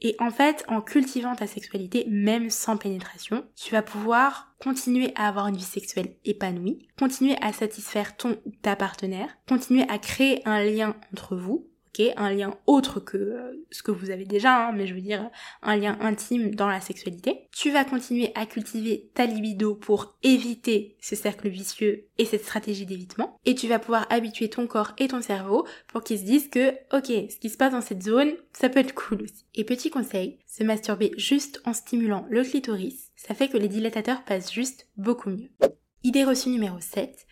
Et 0.00 0.14
en 0.20 0.30
fait, 0.30 0.64
en 0.68 0.80
cultivant 0.80 1.34
ta 1.34 1.48
sexualité, 1.48 2.06
même 2.08 2.50
sans 2.50 2.76
pénétration, 2.76 3.44
tu 3.56 3.72
vas 3.72 3.82
pouvoir 3.82 4.54
continuer 4.60 5.12
à 5.16 5.26
avoir 5.26 5.48
une 5.48 5.56
vie 5.56 5.62
sexuelle 5.62 6.14
épanouie, 6.24 6.86
continuer 6.96 7.34
à 7.42 7.52
satisfaire 7.52 8.16
ton 8.16 8.38
ou 8.46 8.52
ta 8.62 8.76
partenaire, 8.76 9.36
continuer 9.48 9.84
à 9.88 9.98
créer 9.98 10.46
un 10.46 10.62
lien 10.62 10.94
entre 11.12 11.36
vous, 11.36 11.68
un 12.16 12.32
lien 12.32 12.54
autre 12.66 13.00
que 13.00 13.16
euh, 13.16 13.66
ce 13.70 13.82
que 13.82 13.90
vous 13.90 14.10
avez 14.10 14.24
déjà, 14.24 14.68
hein, 14.68 14.72
mais 14.72 14.86
je 14.86 14.94
veux 14.94 15.00
dire 15.00 15.30
un 15.62 15.76
lien 15.76 15.98
intime 16.00 16.54
dans 16.54 16.68
la 16.68 16.80
sexualité. 16.80 17.48
Tu 17.52 17.70
vas 17.70 17.84
continuer 17.84 18.32
à 18.34 18.46
cultiver 18.46 19.10
ta 19.14 19.26
libido 19.26 19.74
pour 19.74 20.16
éviter 20.22 20.96
ce 21.00 21.16
cercle 21.16 21.48
vicieux 21.48 22.06
et 22.18 22.24
cette 22.24 22.44
stratégie 22.44 22.86
d'évitement. 22.86 23.38
Et 23.44 23.54
tu 23.54 23.68
vas 23.68 23.78
pouvoir 23.78 24.06
habituer 24.10 24.48
ton 24.48 24.66
corps 24.66 24.92
et 24.98 25.08
ton 25.08 25.22
cerveau 25.22 25.66
pour 25.88 26.02
qu'ils 26.02 26.18
se 26.18 26.24
disent 26.24 26.48
que, 26.48 26.70
ok, 26.96 27.06
ce 27.30 27.38
qui 27.38 27.50
se 27.50 27.56
passe 27.56 27.72
dans 27.72 27.80
cette 27.80 28.02
zone, 28.02 28.32
ça 28.52 28.68
peut 28.68 28.80
être 28.80 28.94
cool 28.94 29.22
aussi. 29.22 29.44
Et 29.54 29.64
petit 29.64 29.90
conseil, 29.90 30.38
se 30.46 30.64
masturber 30.64 31.12
juste 31.16 31.60
en 31.64 31.72
stimulant 31.72 32.26
le 32.30 32.42
clitoris, 32.42 33.10
ça 33.16 33.34
fait 33.34 33.48
que 33.48 33.58
les 33.58 33.68
dilatateurs 33.68 34.24
passent 34.24 34.52
juste 34.52 34.88
beaucoup 34.96 35.30
mieux. 35.30 35.50
Idée 36.02 36.24
reçue 36.24 36.48
numéro 36.48 36.80
7, 36.80 37.26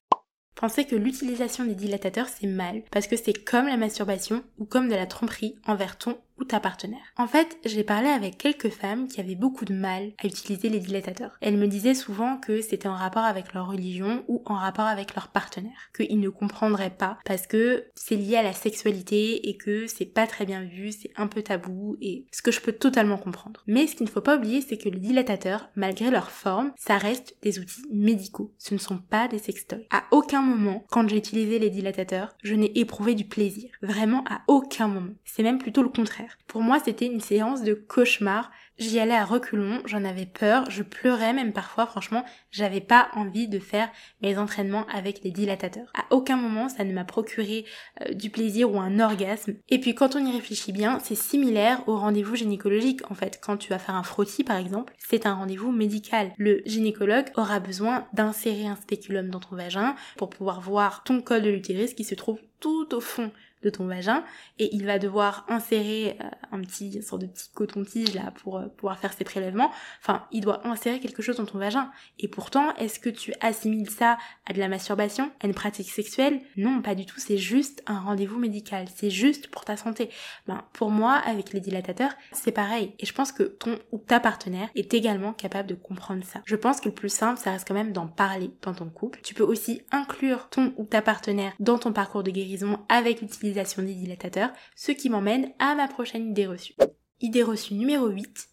Pensez 0.58 0.86
que 0.86 0.96
l'utilisation 0.96 1.64
des 1.64 1.76
dilatateurs 1.76 2.26
c'est 2.26 2.48
mal 2.48 2.82
parce 2.90 3.06
que 3.06 3.14
c'est 3.14 3.32
comme 3.32 3.68
la 3.68 3.76
masturbation 3.76 4.42
ou 4.58 4.64
comme 4.64 4.88
de 4.88 4.96
la 4.96 5.06
tromperie 5.06 5.54
envers 5.68 5.96
ton 5.96 6.18
ou 6.38 6.44
ta 6.44 6.60
partenaire. 6.60 7.12
En 7.16 7.26
fait, 7.26 7.58
j'ai 7.64 7.84
parlé 7.84 8.08
avec 8.08 8.38
quelques 8.38 8.70
femmes 8.70 9.08
qui 9.08 9.20
avaient 9.20 9.34
beaucoup 9.34 9.64
de 9.64 9.74
mal 9.74 10.12
à 10.18 10.26
utiliser 10.26 10.68
les 10.68 10.80
dilatateurs. 10.80 11.36
Elles 11.40 11.56
me 11.56 11.66
disaient 11.66 11.94
souvent 11.94 12.38
que 12.38 12.60
c'était 12.60 12.88
en 12.88 12.94
rapport 12.94 13.24
avec 13.24 13.54
leur 13.54 13.68
religion 13.68 14.24
ou 14.28 14.42
en 14.46 14.54
rapport 14.54 14.86
avec 14.86 15.14
leur 15.14 15.28
partenaire, 15.28 15.90
qu'ils 15.96 16.20
ne 16.20 16.28
comprendraient 16.28 16.90
pas 16.90 17.18
parce 17.24 17.46
que 17.46 17.86
c'est 17.94 18.16
lié 18.16 18.36
à 18.36 18.42
la 18.42 18.52
sexualité 18.52 19.48
et 19.48 19.56
que 19.56 19.86
c'est 19.86 20.06
pas 20.06 20.26
très 20.26 20.46
bien 20.46 20.64
vu, 20.64 20.92
c'est 20.92 21.10
un 21.16 21.26
peu 21.26 21.42
tabou 21.42 21.96
et 22.00 22.26
ce 22.32 22.42
que 22.42 22.50
je 22.50 22.60
peux 22.60 22.72
totalement 22.72 23.18
comprendre. 23.18 23.62
Mais 23.66 23.86
ce 23.86 23.96
qu'il 23.96 24.06
ne 24.06 24.10
faut 24.10 24.20
pas 24.20 24.36
oublier, 24.36 24.60
c'est 24.60 24.78
que 24.78 24.88
les 24.88 24.98
dilatateurs, 24.98 25.68
malgré 25.76 26.10
leur 26.10 26.30
forme, 26.30 26.72
ça 26.76 26.98
reste 26.98 27.36
des 27.42 27.58
outils 27.58 27.82
médicaux. 27.92 28.52
Ce 28.58 28.74
ne 28.74 28.78
sont 28.78 28.98
pas 28.98 29.28
des 29.28 29.38
sextoys. 29.38 29.86
À 29.90 30.04
aucun 30.10 30.42
moment, 30.42 30.84
quand 30.90 31.08
j'ai 31.08 31.16
utilisé 31.16 31.58
les 31.58 31.70
dilatateurs, 31.70 32.34
je 32.42 32.54
n'ai 32.54 32.78
éprouvé 32.78 33.14
du 33.14 33.24
plaisir. 33.24 33.70
Vraiment 33.82 34.24
à 34.28 34.42
aucun 34.46 34.88
moment. 34.88 35.14
C'est 35.24 35.42
même 35.42 35.58
plutôt 35.58 35.82
le 35.82 35.88
contraire. 35.88 36.27
Pour 36.46 36.62
moi, 36.62 36.78
c'était 36.84 37.06
une 37.06 37.20
séance 37.20 37.62
de 37.62 37.74
cauchemar. 37.74 38.50
J'y 38.78 39.00
allais 39.00 39.14
à 39.14 39.24
reculons, 39.24 39.82
j'en 39.86 40.04
avais 40.04 40.26
peur, 40.26 40.70
je 40.70 40.84
pleurais 40.84 41.32
même 41.32 41.52
parfois, 41.52 41.86
franchement, 41.86 42.24
j'avais 42.52 42.80
pas 42.80 43.08
envie 43.14 43.48
de 43.48 43.58
faire 43.58 43.90
mes 44.22 44.38
entraînements 44.38 44.86
avec 44.86 45.24
les 45.24 45.32
dilatateurs. 45.32 45.90
À 45.94 46.04
aucun 46.14 46.36
moment 46.36 46.68
ça 46.68 46.84
ne 46.84 46.92
m'a 46.92 47.04
procuré 47.04 47.64
euh, 48.02 48.14
du 48.14 48.30
plaisir 48.30 48.72
ou 48.72 48.78
un 48.78 49.00
orgasme. 49.00 49.54
Et 49.68 49.80
puis 49.80 49.96
quand 49.96 50.14
on 50.14 50.24
y 50.24 50.30
réfléchit 50.30 50.70
bien, 50.70 51.00
c'est 51.02 51.16
similaire 51.16 51.82
au 51.88 51.96
rendez-vous 51.96 52.36
gynécologique 52.36 53.00
en 53.10 53.14
fait. 53.14 53.40
Quand 53.42 53.56
tu 53.56 53.70
vas 53.70 53.80
faire 53.80 53.96
un 53.96 54.04
frottis 54.04 54.44
par 54.44 54.56
exemple, 54.56 54.94
c'est 54.98 55.26
un 55.26 55.34
rendez-vous 55.34 55.72
médical. 55.72 56.32
Le 56.36 56.62
gynécologue 56.64 57.26
aura 57.34 57.58
besoin 57.58 58.06
d'insérer 58.12 58.66
un 58.66 58.76
spéculum 58.76 59.28
dans 59.28 59.40
ton 59.40 59.56
vagin 59.56 59.96
pour 60.16 60.30
pouvoir 60.30 60.60
voir 60.60 61.02
ton 61.02 61.20
col 61.20 61.42
de 61.42 61.50
l'utérus 61.50 61.94
qui 61.94 62.04
se 62.04 62.14
trouve 62.14 62.38
tout 62.60 62.94
au 62.94 63.00
fond 63.00 63.30
de 63.62 63.70
ton 63.70 63.86
vagin 63.86 64.24
et 64.58 64.74
il 64.74 64.86
va 64.86 64.98
devoir 64.98 65.44
insérer 65.48 66.16
euh, 66.20 66.28
un 66.52 66.60
petit 66.60 66.92
une 66.94 67.02
sorte 67.02 67.22
de 67.22 67.26
petit 67.26 67.50
coton-tige 67.54 68.14
là 68.14 68.32
pour 68.42 68.58
euh, 68.58 68.66
pouvoir 68.66 68.98
faire 68.98 69.12
ses 69.12 69.24
prélèvements. 69.24 69.70
Enfin, 70.00 70.26
il 70.32 70.40
doit 70.40 70.66
insérer 70.66 71.00
quelque 71.00 71.22
chose 71.22 71.36
dans 71.36 71.46
ton 71.46 71.58
vagin. 71.58 71.90
Et 72.18 72.28
pourtant, 72.28 72.74
est-ce 72.76 73.00
que 73.00 73.10
tu 73.10 73.32
assimiles 73.40 73.90
ça 73.90 74.18
à 74.46 74.52
de 74.52 74.58
la 74.58 74.68
masturbation, 74.68 75.30
à 75.40 75.46
une 75.46 75.54
pratique 75.54 75.90
sexuelle? 75.90 76.40
Non, 76.56 76.82
pas 76.82 76.94
du 76.94 77.06
tout. 77.06 77.18
C'est 77.18 77.38
juste 77.38 77.82
un 77.86 77.98
rendez-vous 78.00 78.38
médical. 78.38 78.86
C'est 78.94 79.10
juste 79.10 79.48
pour 79.48 79.64
ta 79.64 79.76
santé. 79.76 80.10
Ben, 80.46 80.64
pour 80.72 80.90
moi, 80.90 81.14
avec 81.14 81.52
les 81.52 81.60
dilatateurs, 81.60 82.12
c'est 82.32 82.52
pareil. 82.52 82.94
Et 82.98 83.06
je 83.06 83.12
pense 83.12 83.32
que 83.32 83.42
ton 83.42 83.78
ou 83.92 83.98
ta 83.98 84.20
partenaire 84.20 84.68
est 84.74 84.94
également 84.94 85.32
capable 85.32 85.68
de 85.68 85.74
comprendre 85.74 86.24
ça. 86.24 86.40
Je 86.44 86.56
pense 86.56 86.80
que 86.80 86.88
le 86.88 86.94
plus 86.94 87.08
simple, 87.08 87.40
ça 87.40 87.52
reste 87.52 87.66
quand 87.66 87.74
même 87.74 87.92
d'en 87.92 88.06
parler 88.06 88.50
dans 88.62 88.74
ton 88.74 88.88
couple. 88.88 89.20
Tu 89.22 89.34
peux 89.34 89.44
aussi 89.44 89.82
inclure 89.90 90.48
ton 90.50 90.72
ou 90.76 90.84
ta 90.84 91.02
partenaire 91.02 91.52
dans 91.60 91.78
ton 91.78 91.92
parcours 91.92 92.22
de 92.22 92.30
guérison 92.30 92.80
avec 92.88 93.20
l'utilisation 93.20 93.47
des 93.52 93.94
dilatateurs, 93.94 94.50
ce 94.76 94.92
qui 94.92 95.10
m'emmène 95.10 95.52
à 95.58 95.74
ma 95.74 95.88
prochaine 95.88 96.30
idée 96.30 96.46
reçue. 96.46 96.74
Idée 97.20 97.42
reçue 97.42 97.74
numéro 97.74 98.06
8. 98.08 98.48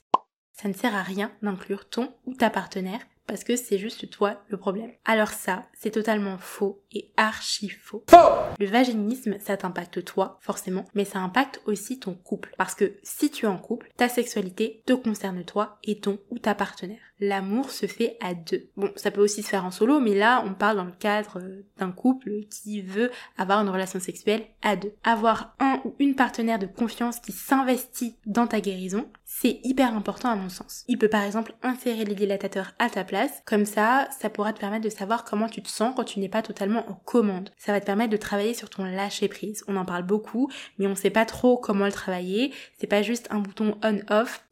Ça 0.53 0.67
ne 0.67 0.73
sert 0.73 0.95
à 0.95 1.03
rien 1.03 1.31
d'inclure 1.41 1.89
ton 1.89 2.13
ou 2.25 2.33
ta 2.33 2.49
partenaire 2.49 3.01
parce 3.27 3.43
que 3.43 3.55
c'est 3.55 3.77
juste 3.77 4.09
toi 4.09 4.43
le 4.47 4.57
problème. 4.57 4.91
Alors 5.03 5.29
ça, 5.29 5.65
c'est 5.73 5.91
totalement 5.91 6.37
faux 6.37 6.83
et 6.91 7.11
archi 7.17 7.69
faux. 7.69 8.05
Le 8.59 8.67
vaginisme, 8.67 9.37
ça 9.39 9.57
t'impacte 9.57 10.03
toi, 10.03 10.37
forcément, 10.41 10.85
mais 10.93 11.05
ça 11.05 11.19
impacte 11.19 11.61
aussi 11.65 11.99
ton 11.99 12.13
couple. 12.13 12.53
Parce 12.57 12.75
que 12.75 12.97
si 13.03 13.29
tu 13.31 13.45
es 13.45 13.49
en 13.49 13.57
couple, 13.57 13.91
ta 13.97 14.09
sexualité 14.09 14.83
te 14.85 14.93
concerne 14.93 15.43
toi 15.43 15.79
et 15.83 15.99
ton 15.99 16.19
ou 16.29 16.39
ta 16.39 16.55
partenaire. 16.55 17.01
L'amour 17.19 17.71
se 17.71 17.85
fait 17.85 18.17
à 18.21 18.33
deux. 18.33 18.69
Bon, 18.75 18.91
ça 18.95 19.11
peut 19.11 19.21
aussi 19.21 19.41
se 19.41 19.49
faire 19.49 19.65
en 19.65 19.71
solo, 19.71 19.99
mais 19.99 20.15
là, 20.15 20.43
on 20.45 20.53
parle 20.53 20.77
dans 20.77 20.83
le 20.83 20.91
cadre 20.91 21.41
d'un 21.77 21.91
couple 21.91 22.41
qui 22.49 22.81
veut 22.81 23.11
avoir 23.37 23.61
une 23.61 23.69
relation 23.69 23.99
sexuelle 23.99 24.45
à 24.61 24.75
deux. 24.75 24.93
Avoir 25.03 25.55
un 25.59 25.81
ou 25.85 25.95
une 25.99 26.15
partenaire 26.15 26.59
de 26.59 26.65
confiance 26.65 27.19
qui 27.19 27.31
s'investit 27.31 28.15
dans 28.25 28.47
ta 28.47 28.59
guérison, 28.59 29.07
c'est 29.23 29.59
hyper 29.63 29.95
important 29.95 30.29
à 30.29 30.35
mon 30.35 30.49
sens. 30.49 30.83
Il 30.87 30.97
peut 30.97 31.09
par 31.09 31.23
exemple 31.23 31.55
insérer 31.63 32.05
les 32.05 32.15
dilatateurs 32.15 32.73
à 32.79 32.89
ta 32.89 33.03
place, 33.03 33.41
comme 33.45 33.65
ça, 33.65 34.07
ça 34.17 34.29
pourra 34.29 34.53
te 34.53 34.59
permettre 34.59 34.85
de 34.85 34.89
savoir 34.89 35.23
comment 35.23 35.49
tu 35.49 35.61
te 35.61 35.69
sens 35.69 35.93
quand 35.95 36.03
tu 36.03 36.19
n'es 36.19 36.29
pas 36.29 36.41
totalement 36.41 36.89
en 36.89 36.93
commande. 36.93 37.49
Ça 37.57 37.71
va 37.71 37.79
te 37.79 37.85
permettre 37.85 38.11
de 38.11 38.17
travailler 38.17 38.53
sur 38.53 38.69
ton 38.69 38.85
lâcher 38.85 39.27
prise. 39.27 39.63
On 39.67 39.75
en 39.75 39.85
parle 39.85 40.03
beaucoup, 40.03 40.49
mais 40.77 40.87
on 40.87 40.95
sait 40.95 41.09
pas 41.09 41.25
trop 41.25 41.57
comment 41.57 41.85
le 41.85 41.91
travailler. 41.91 42.53
C'est 42.77 42.87
pas 42.87 43.01
juste 43.01 43.27
un 43.31 43.39
bouton 43.39 43.77
on-off 43.83 44.44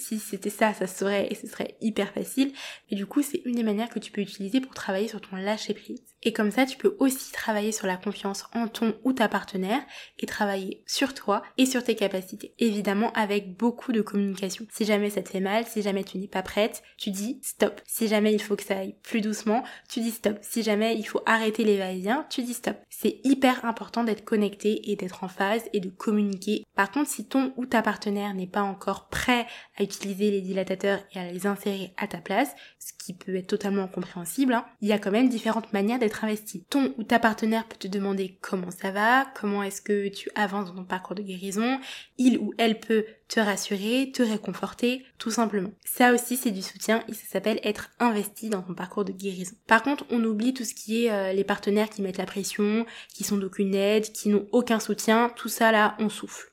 si 0.00 0.18
c'était 0.18 0.50
ça, 0.50 0.74
ça 0.74 0.86
serait 0.86 1.28
et 1.30 1.34
ce 1.34 1.46
serait 1.46 1.76
hyper 1.80 2.12
facile. 2.12 2.52
Et 2.90 2.96
du 2.96 3.06
coup, 3.06 3.22
c'est 3.22 3.42
une 3.44 3.54
des 3.54 3.62
manières 3.62 3.88
que 3.88 3.98
tu 3.98 4.10
peux 4.10 4.20
utiliser 4.20 4.60
pour 4.60 4.74
travailler 4.74 5.08
sur 5.08 5.20
ton 5.20 5.36
lâcher 5.36 5.74
prise. 5.74 6.02
Et 6.22 6.32
comme 6.32 6.50
ça, 6.50 6.66
tu 6.66 6.76
peux 6.76 6.96
aussi 6.98 7.32
travailler 7.32 7.72
sur 7.72 7.86
la 7.86 7.96
confiance 7.96 8.44
en 8.54 8.68
ton 8.68 8.94
ou 9.04 9.12
ta 9.12 9.28
partenaire 9.28 9.82
et 10.18 10.26
travailler 10.26 10.82
sur 10.86 11.14
toi 11.14 11.42
et 11.56 11.66
sur 11.66 11.82
tes 11.82 11.94
capacités. 11.94 12.54
Évidemment, 12.58 13.12
avec 13.12 13.56
beaucoup 13.56 13.92
de 13.92 14.02
communication. 14.02 14.66
Si 14.70 14.84
jamais 14.84 15.10
ça 15.10 15.22
te 15.22 15.30
fait 15.30 15.40
mal, 15.40 15.66
si 15.66 15.82
jamais 15.82 16.04
tu 16.04 16.18
n'es 16.18 16.28
pas 16.28 16.42
prête, 16.42 16.82
tu 16.98 17.10
dis 17.10 17.38
stop. 17.42 17.80
Si 17.86 18.08
jamais 18.08 18.34
il 18.34 18.42
faut 18.42 18.56
que 18.56 18.62
ça 18.62 18.78
aille 18.78 18.96
plus 19.02 19.20
doucement, 19.20 19.62
tu 19.88 20.00
dis 20.00 20.10
stop. 20.10 20.38
Si 20.42 20.62
jamais 20.62 20.96
il 20.96 21.04
faut 21.04 21.22
arrêter 21.26 21.64
les 21.64 21.78
va-et-vient, 21.78 22.26
tu 22.28 22.42
dis 22.42 22.54
stop. 22.54 22.76
C'est 22.90 23.20
hyper 23.24 23.64
important 23.64 24.04
d'être 24.04 24.24
connecté 24.24 24.90
et 24.90 24.96
d'être 24.96 25.24
en 25.24 25.28
phase 25.28 25.62
et 25.72 25.80
de 25.80 25.88
communiquer. 25.88 26.64
Par 26.74 26.90
contre, 26.90 27.10
si 27.10 27.26
ton 27.26 27.52
ou 27.56 27.66
ta 27.66 27.82
partenaire 27.82 28.34
n'est 28.34 28.46
pas 28.46 28.62
encore 28.62 29.08
prêt 29.08 29.46
à 29.78 29.82
utiliser 29.90 30.30
les 30.30 30.40
dilatateurs 30.40 31.00
et 31.12 31.18
à 31.18 31.30
les 31.30 31.46
insérer 31.46 31.92
à 31.96 32.06
ta 32.06 32.18
place, 32.18 32.54
ce 32.78 32.92
qui 33.04 33.12
peut 33.12 33.36
être 33.36 33.46
totalement 33.46 33.88
compréhensible, 33.88 34.54
hein, 34.54 34.64
il 34.80 34.88
y 34.88 34.92
a 34.92 34.98
quand 34.98 35.10
même 35.10 35.28
différentes 35.28 35.72
manières 35.72 35.98
d'être 35.98 36.24
investi. 36.24 36.64
Ton 36.70 36.94
ou 36.98 37.02
ta 37.02 37.18
partenaire 37.18 37.66
peut 37.66 37.76
te 37.78 37.88
demander 37.88 38.38
comment 38.40 38.70
ça 38.70 38.90
va, 38.90 39.26
comment 39.38 39.62
est-ce 39.62 39.82
que 39.82 40.08
tu 40.08 40.30
avances 40.34 40.68
dans 40.68 40.76
ton 40.76 40.84
parcours 40.84 41.14
de 41.14 41.22
guérison, 41.22 41.78
il 42.18 42.38
ou 42.38 42.52
elle 42.58 42.80
peut 42.80 43.04
te 43.28 43.40
rassurer, 43.40 44.10
te 44.12 44.22
réconforter, 44.22 45.04
tout 45.18 45.30
simplement. 45.30 45.70
Ça 45.84 46.12
aussi 46.12 46.36
c'est 46.36 46.50
du 46.50 46.62
soutien 46.62 47.04
et 47.08 47.14
ça 47.14 47.26
s'appelle 47.26 47.60
être 47.62 47.90
investi 48.00 48.50
dans 48.50 48.62
ton 48.62 48.74
parcours 48.74 49.04
de 49.04 49.12
guérison. 49.12 49.54
Par 49.66 49.82
contre, 49.82 50.04
on 50.10 50.22
oublie 50.24 50.52
tout 50.52 50.64
ce 50.64 50.74
qui 50.74 51.04
est 51.04 51.12
euh, 51.12 51.32
les 51.32 51.44
partenaires 51.44 51.90
qui 51.90 52.02
mettent 52.02 52.18
la 52.18 52.26
pression, 52.26 52.86
qui 53.14 53.24
sont 53.24 53.36
d'aucune 53.36 53.74
aide, 53.74 54.10
qui 54.12 54.28
n'ont 54.28 54.46
aucun 54.52 54.80
soutien, 54.80 55.30
tout 55.36 55.48
ça 55.48 55.70
là, 55.70 55.96
on 55.98 56.08
souffle. 56.08 56.50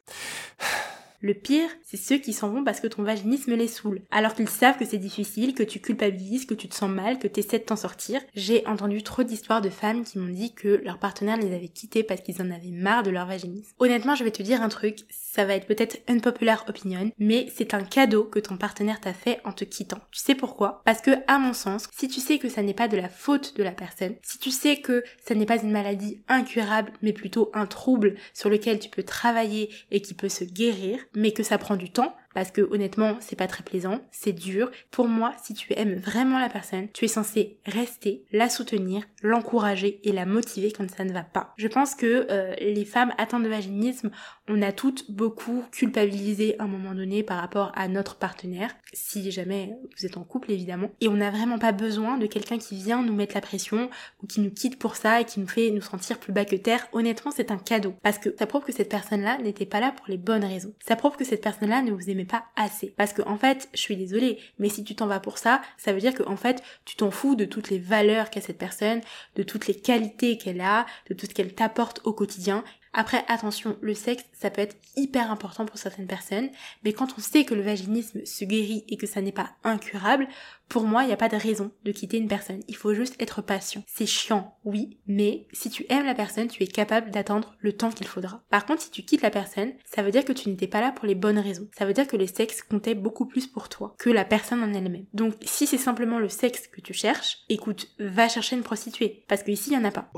Le 1.19 1.33
pire, 1.33 1.69
c'est 1.83 1.97
ceux 1.97 2.17
qui 2.17 2.33
s'en 2.33 2.49
vont 2.49 2.63
parce 2.63 2.79
que 2.79 2.87
ton 2.87 3.03
vaginisme 3.03 3.55
les 3.55 3.67
saoule. 3.67 4.01
Alors 4.11 4.35
qu'ils 4.35 4.49
savent 4.49 4.77
que 4.77 4.85
c'est 4.85 4.97
difficile, 4.97 5.55
que 5.55 5.63
tu 5.63 5.79
culpabilises, 5.79 6.45
que 6.45 6.53
tu 6.53 6.67
te 6.67 6.75
sens 6.75 6.89
mal, 6.89 7.17
que 7.17 7.27
tu 7.27 7.39
essaies 7.39 7.59
de 7.59 7.63
t'en 7.63 7.75
sortir. 7.75 8.21
J'ai 8.35 8.65
entendu 8.67 9.01
trop 9.01 9.23
d'histoires 9.23 9.61
de 9.61 9.69
femmes 9.69 10.03
qui 10.03 10.19
m'ont 10.19 10.31
dit 10.31 10.53
que 10.53 10.81
leur 10.83 10.99
partenaire 10.99 11.37
les 11.37 11.55
avait 11.55 11.69
quittés 11.69 12.03
parce 12.03 12.21
qu'ils 12.21 12.41
en 12.41 12.51
avaient 12.51 12.71
marre 12.71 13.03
de 13.03 13.09
leur 13.09 13.25
vaginisme. 13.25 13.73
Honnêtement, 13.79 14.15
je 14.15 14.23
vais 14.23 14.31
te 14.31 14.43
dire 14.43 14.61
un 14.61 14.69
truc, 14.69 14.99
ça 15.09 15.45
va 15.45 15.55
être 15.55 15.67
peut-être 15.67 15.97
unpopular 16.07 16.65
opinion, 16.67 17.11
mais 17.17 17.47
c'est 17.55 17.73
un 17.73 17.83
cadeau 17.83 18.23
que 18.23 18.39
ton 18.39 18.57
partenaire 18.57 18.99
t'a 18.99 19.13
fait 19.13 19.39
en 19.43 19.53
te 19.53 19.63
quittant. 19.63 19.99
Tu 20.11 20.19
sais 20.19 20.35
pourquoi? 20.35 20.81
Parce 20.85 21.01
que, 21.01 21.11
à 21.27 21.39
mon 21.39 21.53
sens, 21.53 21.87
si 21.97 22.07
tu 22.07 22.19
sais 22.19 22.37
que 22.37 22.49
ça 22.49 22.61
n'est 22.61 22.73
pas 22.73 22.87
de 22.87 22.97
la 22.97 23.09
faute 23.09 23.55
de 23.57 23.63
la 23.63 23.71
personne, 23.71 24.15
si 24.21 24.37
tu 24.37 24.51
sais 24.51 24.77
que 24.81 25.03
ça 25.25 25.35
n'est 25.35 25.45
pas 25.45 25.61
une 25.61 25.71
maladie 25.71 26.21
incurable, 26.27 26.91
mais 27.01 27.13
plutôt 27.13 27.49
un 27.53 27.65
trouble 27.65 28.15
sur 28.33 28.49
lequel 28.49 28.79
tu 28.79 28.89
peux 28.89 29.03
travailler 29.03 29.69
et 29.91 30.01
qui 30.01 30.13
peut 30.13 30.29
se 30.29 30.43
guérir, 30.43 30.99
mais 31.17 31.31
que 31.31 31.41
ça 31.41 31.57
prend 31.57 31.75
du 31.75 31.89
temps, 31.89 32.15
parce 32.37 32.51
que 32.51 32.61
honnêtement, 32.71 33.17
c'est 33.19 33.35
pas 33.35 33.47
très 33.47 33.63
plaisant, 33.63 33.99
c'est 34.11 34.31
dur. 34.31 34.69
Pour 34.91 35.07
moi, 35.07 35.33
si 35.41 35.55
tu 35.55 35.73
aimes 35.75 35.95
vraiment 35.95 36.37
la 36.37 36.49
personne, 36.49 36.87
tu 36.93 37.05
es 37.05 37.07
censé 37.07 37.57
rester, 37.65 38.25
la 38.31 38.47
soutenir, 38.47 39.05
l'encourager 39.23 39.99
et 40.07 40.11
la 40.11 40.27
motiver 40.27 40.71
quand 40.71 40.87
ça 40.87 41.03
ne 41.03 41.13
va 41.13 41.23
pas. 41.23 41.55
Je 41.57 41.67
pense 41.67 41.95
que 41.95 42.27
euh, 42.29 42.53
les 42.61 42.85
femmes 42.85 43.11
atteintes 43.17 43.41
de 43.41 43.49
vaginisme, 43.49 44.11
on 44.47 44.61
a 44.61 44.71
toutes 44.71 45.09
beaucoup 45.09 45.63
culpabilisé 45.71 46.55
à 46.59 46.65
un 46.65 46.67
moment 46.67 46.93
donné 46.93 47.23
par 47.23 47.41
rapport 47.41 47.71
à 47.73 47.87
notre 47.87 48.17
partenaire, 48.17 48.75
si 48.93 49.31
jamais 49.31 49.75
vous 49.97 50.05
êtes 50.05 50.17
en 50.17 50.23
couple 50.23 50.51
évidemment, 50.51 50.91
et 51.01 51.07
on 51.07 51.15
n'a 51.15 51.31
vraiment 51.31 51.57
pas 51.57 51.71
besoin 51.71 52.19
de 52.19 52.27
quelqu'un 52.27 52.59
qui 52.59 52.75
vient 52.75 53.01
nous 53.01 53.15
mettre 53.15 53.33
la 53.33 53.41
pression 53.41 53.89
ou 54.21 54.27
qui 54.27 54.41
nous 54.41 54.51
quitte 54.51 54.77
pour 54.77 54.95
ça 54.95 55.21
et 55.21 55.25
qui 55.25 55.39
nous 55.39 55.47
fait 55.47 55.71
nous 55.71 55.81
sentir 55.81 56.19
plus 56.19 56.33
bas 56.33 56.45
que 56.45 56.55
terre. 56.55 56.87
Honnêtement, 56.93 57.31
c'est 57.31 57.49
un 57.49 57.57
cadeau 57.57 57.95
parce 58.03 58.19
que 58.19 58.29
ça 58.37 58.45
prouve 58.45 58.63
que 58.63 58.71
cette 58.71 58.89
personne-là 58.89 59.39
n'était 59.39 59.65
pas 59.65 59.79
là 59.79 59.91
pour 59.91 60.05
les 60.07 60.17
bonnes 60.17 60.45
raisons. 60.45 60.75
Ça 60.87 60.95
prouve 60.95 61.17
que 61.17 61.25
cette 61.25 61.41
personne-là 61.41 61.81
ne 61.81 61.91
vous 61.91 62.11
aimait 62.11 62.26
pas 62.27 62.45
assez. 62.55 62.93
Parce 62.95 63.13
que 63.13 63.21
en 63.23 63.37
fait, 63.37 63.69
je 63.73 63.79
suis 63.79 63.95
désolée, 63.95 64.39
mais 64.59 64.69
si 64.69 64.83
tu 64.83 64.95
t'en 64.95 65.07
vas 65.07 65.19
pour 65.19 65.37
ça, 65.37 65.61
ça 65.77 65.93
veut 65.93 65.99
dire 65.99 66.13
que 66.13 66.23
en 66.23 66.37
fait, 66.37 66.61
tu 66.85 66.95
t'en 66.95 67.11
fous 67.11 67.35
de 67.35 67.45
toutes 67.45 67.69
les 67.69 67.79
valeurs 67.79 68.29
qu'a 68.29 68.41
cette 68.41 68.57
personne, 68.57 69.01
de 69.35 69.43
toutes 69.43 69.67
les 69.67 69.75
qualités 69.75 70.37
qu'elle 70.37 70.61
a, 70.61 70.85
de 71.09 71.13
tout 71.13 71.25
ce 71.25 71.33
qu'elle 71.33 71.53
t'apporte 71.53 72.01
au 72.03 72.13
quotidien. 72.13 72.63
Après, 72.99 73.23
attention, 73.27 73.77
le 73.81 73.93
sexe, 73.93 74.25
ça 74.33 74.49
peut 74.49 74.59
être 74.59 74.75
hyper 74.95 75.29
important 75.29 75.67
pour 75.67 75.77
certaines 75.77 76.07
personnes, 76.07 76.49
mais 76.83 76.93
quand 76.93 77.13
on 77.15 77.21
sait 77.21 77.45
que 77.45 77.53
le 77.53 77.61
vaginisme 77.61 78.25
se 78.25 78.43
guérit 78.43 78.85
et 78.89 78.97
que 78.97 79.05
ça 79.05 79.21
n'est 79.21 79.31
pas 79.31 79.51
incurable, 79.63 80.27
pour 80.67 80.85
moi, 80.85 81.03
il 81.03 81.07
n'y 81.07 81.13
a 81.13 81.17
pas 81.17 81.29
de 81.29 81.35
raison 81.35 81.69
de 81.85 81.91
quitter 81.91 82.17
une 82.17 82.27
personne. 82.27 82.61
Il 82.67 82.75
faut 82.75 82.95
juste 82.95 83.15
être 83.21 83.43
patient. 83.43 83.83
C'est 83.85 84.07
chiant, 84.07 84.57
oui, 84.65 84.97
mais 85.05 85.45
si 85.53 85.69
tu 85.69 85.85
aimes 85.89 86.07
la 86.07 86.15
personne, 86.15 86.47
tu 86.47 86.63
es 86.63 86.67
capable 86.67 87.11
d'attendre 87.11 87.55
le 87.59 87.71
temps 87.71 87.91
qu'il 87.91 88.07
faudra. 88.07 88.41
Par 88.49 88.65
contre, 88.65 88.81
si 88.81 88.89
tu 88.89 89.03
quittes 89.03 89.21
la 89.21 89.29
personne, 89.29 89.73
ça 89.85 90.01
veut 90.01 90.09
dire 90.09 90.25
que 90.25 90.33
tu 90.33 90.49
n'étais 90.49 90.65
pas 90.65 90.81
là 90.81 90.91
pour 90.91 91.05
les 91.05 91.13
bonnes 91.13 91.37
raisons. 91.37 91.69
Ça 91.77 91.85
veut 91.85 91.93
dire 91.93 92.07
que 92.07 92.17
le 92.17 92.25
sexe 92.25 92.63
comptait 92.63 92.95
beaucoup 92.95 93.27
plus 93.27 93.45
pour 93.45 93.69
toi 93.69 93.95
que 93.99 94.09
la 94.09 94.25
personne 94.25 94.63
en 94.63 94.73
elle-même. 94.73 95.05
Donc, 95.13 95.35
si 95.43 95.67
c'est 95.67 95.77
simplement 95.77 96.17
le 96.17 96.29
sexe 96.29 96.65
que 96.65 96.81
tu 96.81 96.93
cherches, 96.93 97.45
écoute, 97.47 97.89
va 97.99 98.27
chercher 98.27 98.55
une 98.55 98.63
prostituée. 98.63 99.23
Parce 99.27 99.43
qu'ici, 99.43 99.69
il 99.69 99.77
n'y 99.77 99.85
en 99.85 99.87
a 99.87 99.91
pas. 99.91 100.09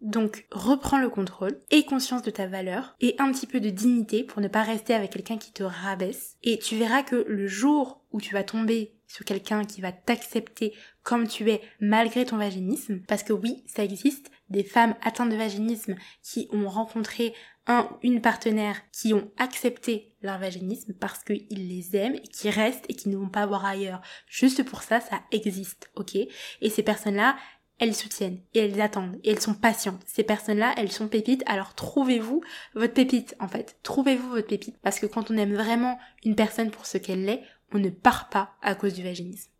Donc 0.00 0.46
reprends 0.50 0.98
le 0.98 1.10
contrôle, 1.10 1.60
et 1.70 1.84
conscience 1.84 2.22
de 2.22 2.30
ta 2.30 2.46
valeur 2.46 2.96
et 3.00 3.14
un 3.18 3.30
petit 3.32 3.46
peu 3.46 3.60
de 3.60 3.70
dignité 3.70 4.24
pour 4.24 4.40
ne 4.40 4.48
pas 4.48 4.62
rester 4.62 4.94
avec 4.94 5.10
quelqu'un 5.10 5.36
qui 5.36 5.52
te 5.52 5.62
rabaisse. 5.62 6.36
Et 6.42 6.58
tu 6.58 6.76
verras 6.76 7.02
que 7.02 7.24
le 7.28 7.46
jour 7.46 8.02
où 8.12 8.20
tu 8.20 8.34
vas 8.34 8.44
tomber 8.44 8.94
sur 9.10 9.24
quelqu'un 9.24 9.64
qui 9.64 9.80
va 9.80 9.90
t'accepter 9.90 10.72
comme 11.02 11.26
tu 11.26 11.50
es 11.50 11.60
malgré 11.80 12.24
ton 12.24 12.36
vaginisme, 12.36 13.00
parce 13.08 13.24
que 13.24 13.32
oui, 13.32 13.64
ça 13.66 13.82
existe, 13.82 14.30
des 14.50 14.62
femmes 14.62 14.94
atteintes 15.02 15.30
de 15.30 15.36
vaginisme 15.36 15.96
qui 16.22 16.48
ont 16.52 16.68
rencontré 16.68 17.34
un 17.66 17.88
ou 17.90 17.98
une 18.02 18.20
partenaire 18.20 18.76
qui 18.92 19.12
ont 19.12 19.30
accepté 19.36 20.14
leur 20.22 20.38
vaginisme 20.38 20.92
parce 20.94 21.24
qu'ils 21.24 21.46
les 21.50 21.96
aiment 21.96 22.14
et 22.14 22.28
qui 22.28 22.50
restent 22.50 22.84
et 22.88 22.94
qui 22.94 23.08
ne 23.08 23.16
vont 23.16 23.28
pas 23.28 23.46
voir 23.46 23.64
ailleurs. 23.64 24.00
Juste 24.28 24.64
pour 24.64 24.82
ça, 24.82 25.00
ça 25.00 25.22
existe, 25.32 25.90
ok? 25.96 26.16
Et 26.16 26.70
ces 26.70 26.82
personnes-là, 26.82 27.36
elles 27.78 27.94
soutiennent 27.94 28.40
et 28.54 28.60
elles 28.60 28.80
attendent 28.80 29.18
et 29.24 29.30
elles 29.30 29.40
sont 29.40 29.54
patientes. 29.54 30.02
Ces 30.06 30.22
personnes-là, 30.22 30.74
elles 30.76 30.92
sont 30.92 31.08
pépites, 31.08 31.42
alors 31.46 31.74
trouvez-vous 31.74 32.42
votre 32.74 32.94
pépite 32.94 33.34
en 33.40 33.48
fait. 33.48 33.78
Trouvez-vous 33.82 34.28
votre 34.28 34.48
pépite 34.48 34.78
parce 34.82 35.00
que 35.00 35.06
quand 35.06 35.30
on 35.30 35.36
aime 35.36 35.54
vraiment 35.54 35.98
une 36.24 36.36
personne 36.36 36.70
pour 36.70 36.86
ce 36.86 36.98
qu'elle 36.98 37.28
est, 37.28 37.42
on 37.72 37.78
ne 37.78 37.90
part 37.90 38.28
pas 38.28 38.50
à 38.62 38.74
cause 38.74 38.94
du 38.94 39.02
vaginisme. 39.02 39.50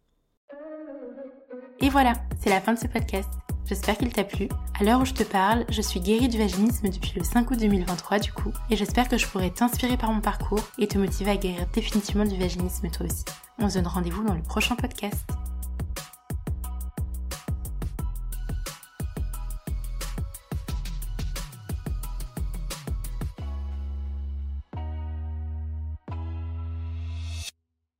Et 1.80 1.88
voilà, 1.88 2.12
c'est 2.40 2.50
la 2.50 2.60
fin 2.60 2.74
de 2.74 2.78
ce 2.78 2.86
podcast. 2.86 3.30
J'espère 3.66 3.96
qu'il 3.96 4.12
t'a 4.12 4.24
plu. 4.24 4.48
À 4.78 4.84
l'heure 4.84 5.00
où 5.00 5.04
je 5.04 5.14
te 5.14 5.22
parle, 5.22 5.64
je 5.68 5.80
suis 5.80 6.00
guérie 6.00 6.28
du 6.28 6.38
vaginisme 6.38 6.88
depuis 6.90 7.12
le 7.16 7.22
5 7.22 7.50
août 7.50 7.58
2023 7.58 8.18
du 8.18 8.32
coup, 8.32 8.52
et 8.68 8.76
j'espère 8.76 9.08
que 9.08 9.16
je 9.16 9.26
pourrai 9.26 9.50
t'inspirer 9.50 9.96
par 9.96 10.12
mon 10.12 10.20
parcours 10.20 10.68
et 10.78 10.88
te 10.88 10.98
motiver 10.98 11.30
à 11.30 11.36
guérir 11.36 11.66
définitivement 11.72 12.24
du 12.24 12.36
vaginisme 12.36 12.90
toi 12.90 13.06
aussi. 13.06 13.24
On 13.58 13.68
se 13.68 13.74
donne 13.74 13.86
rendez-vous 13.86 14.24
dans 14.24 14.34
le 14.34 14.42
prochain 14.42 14.74
podcast. 14.76 15.24